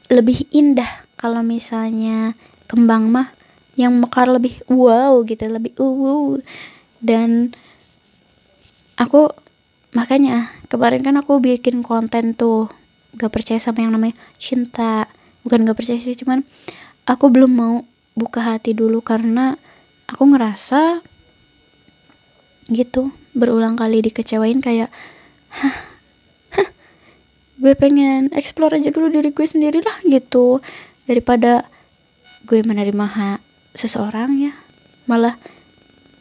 lebih 0.07 0.47
indah. 0.55 1.03
Kalau 1.19 1.43
misalnya 1.43 2.39
kembang 2.71 3.11
mah 3.11 3.35
yang 3.75 3.95
mekar 3.99 4.31
lebih 4.31 4.63
wow 4.71 5.19
gitu 5.27 5.47
lebih 5.51 5.75
uh 5.75 6.39
dan 7.03 7.51
aku 8.95 9.29
makanya 9.91 10.51
kemarin 10.71 11.03
kan 11.03 11.15
aku 11.19 11.39
bikin 11.43 11.83
konten 11.83 12.35
tuh 12.35 12.71
gak 13.15 13.31
percaya 13.31 13.59
sama 13.59 13.83
yang 13.83 13.95
namanya 13.95 14.15
cinta. 14.35 15.07
Bukan 15.45 15.63
gak 15.63 15.77
percaya 15.77 15.99
sih 16.01 16.17
cuman 16.17 16.43
aku 17.07 17.31
belum 17.31 17.51
mau 17.53 17.75
buka 18.17 18.43
hati 18.55 18.73
dulu 18.73 18.99
karena 19.03 19.55
aku 20.09 20.23
ngerasa 20.35 21.03
gitu 22.71 23.13
berulang 23.37 23.77
kali 23.77 24.01
dikecewain 24.01 24.57
kayak 24.57 24.89
hah, 25.53 25.77
gue 27.61 27.73
pengen 27.77 28.33
explore 28.33 28.73
aja 28.73 28.89
dulu 28.89 29.13
diri 29.13 29.29
gue 29.29 29.47
sendiri 29.47 29.79
lah 29.85 30.01
gitu. 30.07 30.59
Daripada 31.05 31.69
gue 32.49 32.65
menerima 32.65 33.05
ha 33.05 33.44
seseorang 33.75 34.39
ya. 34.39 34.53
Malah 35.05 35.37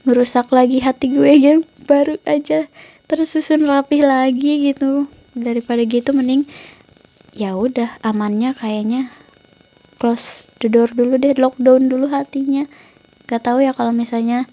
merusak 0.05 0.53
lagi 0.53 0.85
hati 0.85 1.15
gue 1.15 1.33
yang 1.33 1.65
baru 1.89 2.21
aja 2.29 2.69
tersusun 3.09 3.65
rapih 3.65 4.05
lagi 4.05 4.69
gitu. 4.69 5.09
Daripada 5.35 5.83
gitu 5.83 6.15
mending 6.15 6.47
ya 7.35 7.59
udah 7.59 7.99
amannya 8.07 8.55
kayaknya 8.55 9.11
close 9.99 10.47
the 10.63 10.71
door 10.71 10.87
dulu 10.87 11.19
deh 11.19 11.35
lockdown 11.35 11.89
dulu 11.89 12.11
hatinya. 12.13 12.69
Gak 13.25 13.49
tahu 13.49 13.65
ya 13.65 13.73
kalau 13.73 13.91
misalnya 13.91 14.45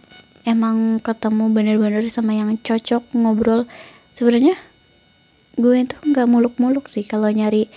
emang 0.48 1.04
ketemu 1.04 1.52
bener-bener 1.52 2.02
sama 2.10 2.34
yang 2.34 2.56
cocok 2.58 3.04
ngobrol. 3.14 3.68
Sebenarnya 4.16 4.58
gue 5.60 5.76
itu 5.84 5.98
nggak 6.00 6.28
muluk-muluk 6.32 6.88
sih 6.88 7.04
kalau 7.04 7.28
nyari 7.30 7.68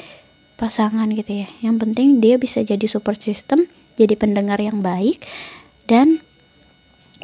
pasangan 0.56 1.10
gitu 1.12 1.44
ya. 1.44 1.48
Yang 1.60 1.76
penting 1.82 2.08
dia 2.22 2.38
bisa 2.38 2.62
jadi 2.62 2.86
support 2.86 3.20
system 3.20 3.66
jadi 3.94 4.14
pendengar 4.18 4.58
yang 4.58 4.82
baik 4.82 5.22
dan 5.86 6.22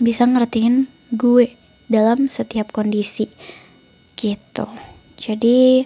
bisa 0.00 0.24
ngertiin 0.24 0.88
gue 1.12 1.54
dalam 1.90 2.30
setiap 2.30 2.70
kondisi 2.70 3.26
gitu. 4.14 4.66
Jadi 5.20 5.84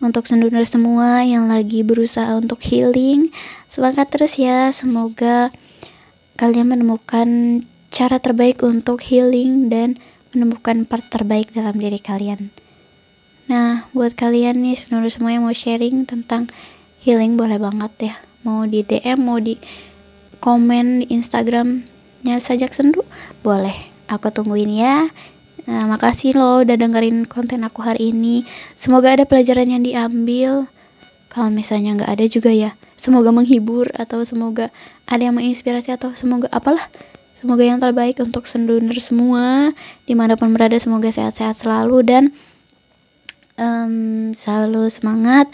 untuk 0.00 0.28
senduner 0.28 0.64
semua 0.68 1.24
yang 1.24 1.48
lagi 1.48 1.80
berusaha 1.80 2.36
untuk 2.36 2.60
healing 2.64 3.30
semangat 3.68 4.10
terus 4.12 4.40
ya. 4.40 4.72
Semoga 4.72 5.52
kalian 6.36 6.72
menemukan 6.72 7.62
cara 7.92 8.20
terbaik 8.20 8.60
untuk 8.64 9.00
healing 9.04 9.72
dan 9.72 9.96
menemukan 10.34 10.84
part 10.84 11.06
terbaik 11.08 11.52
dalam 11.56 11.76
diri 11.80 11.96
kalian. 11.96 12.52
Nah 13.46 13.86
buat 13.94 14.12
kalian 14.18 14.60
nih 14.64 14.76
senduner 14.76 15.08
semua 15.08 15.32
yang 15.32 15.46
mau 15.46 15.54
sharing 15.54 16.04
tentang 16.04 16.50
healing 17.00 17.38
boleh 17.38 17.56
banget 17.56 17.92
ya. 18.12 18.14
Mau 18.42 18.66
di 18.66 18.82
DM 18.82 19.18
mau 19.22 19.38
di 19.38 19.56
komen 20.40 21.02
di 21.02 21.16
Instagramnya 21.16 22.36
sajak 22.38 22.72
sendu 22.72 23.02
boleh 23.40 23.76
aku 24.06 24.30
tungguin 24.30 24.72
ya 24.72 25.10
Nah, 25.66 25.82
makasih 25.90 26.38
loh 26.38 26.62
udah 26.62 26.78
dengerin 26.78 27.26
konten 27.26 27.66
aku 27.66 27.82
hari 27.82 28.14
ini. 28.14 28.46
Semoga 28.78 29.18
ada 29.18 29.26
pelajaran 29.26 29.66
yang 29.66 29.82
diambil. 29.82 30.70
Kalau 31.26 31.50
misalnya 31.50 31.98
nggak 31.98 32.10
ada 32.16 32.26
juga 32.30 32.54
ya, 32.54 32.78
semoga 32.94 33.34
menghibur 33.34 33.90
atau 33.98 34.22
semoga 34.22 34.70
ada 35.10 35.26
yang 35.26 35.34
menginspirasi 35.34 35.90
atau 35.90 36.14
semoga 36.14 36.46
apalah. 36.54 36.86
Semoga 37.34 37.66
yang 37.66 37.82
terbaik 37.82 38.16
untuk 38.22 38.46
senduner 38.48 38.96
semua 39.02 39.74
di 40.06 40.14
mana 40.14 40.38
pun 40.38 40.54
berada. 40.54 40.78
Semoga 40.78 41.10
sehat-sehat 41.10 41.58
selalu 41.58 41.98
dan 42.06 42.22
um, 43.58 44.32
selalu 44.32 44.86
semangat 44.88 45.50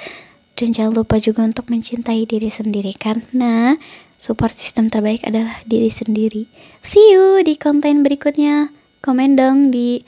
dan 0.54 0.76
jangan 0.76 0.92
lupa 1.02 1.16
juga 1.18 1.42
untuk 1.42 1.72
mencintai 1.72 2.28
diri 2.28 2.52
sendiri 2.52 2.92
karena 2.94 3.80
support 4.22 4.54
system 4.54 4.86
terbaik 4.86 5.26
adalah 5.26 5.58
diri 5.66 5.90
sendiri. 5.90 6.46
See 6.86 7.10
you 7.10 7.42
di 7.42 7.58
konten 7.58 8.06
berikutnya. 8.06 8.70
Komen 9.02 9.34
dong 9.34 9.74
di 9.74 10.06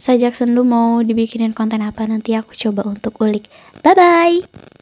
sajak 0.00 0.32
sendu 0.32 0.64
mau 0.64 1.04
dibikinin 1.04 1.52
konten 1.52 1.84
apa 1.84 2.08
nanti 2.08 2.32
aku 2.32 2.56
coba 2.56 2.88
untuk 2.88 3.20
ulik. 3.20 3.52
Bye 3.84 3.92
bye 3.92 4.79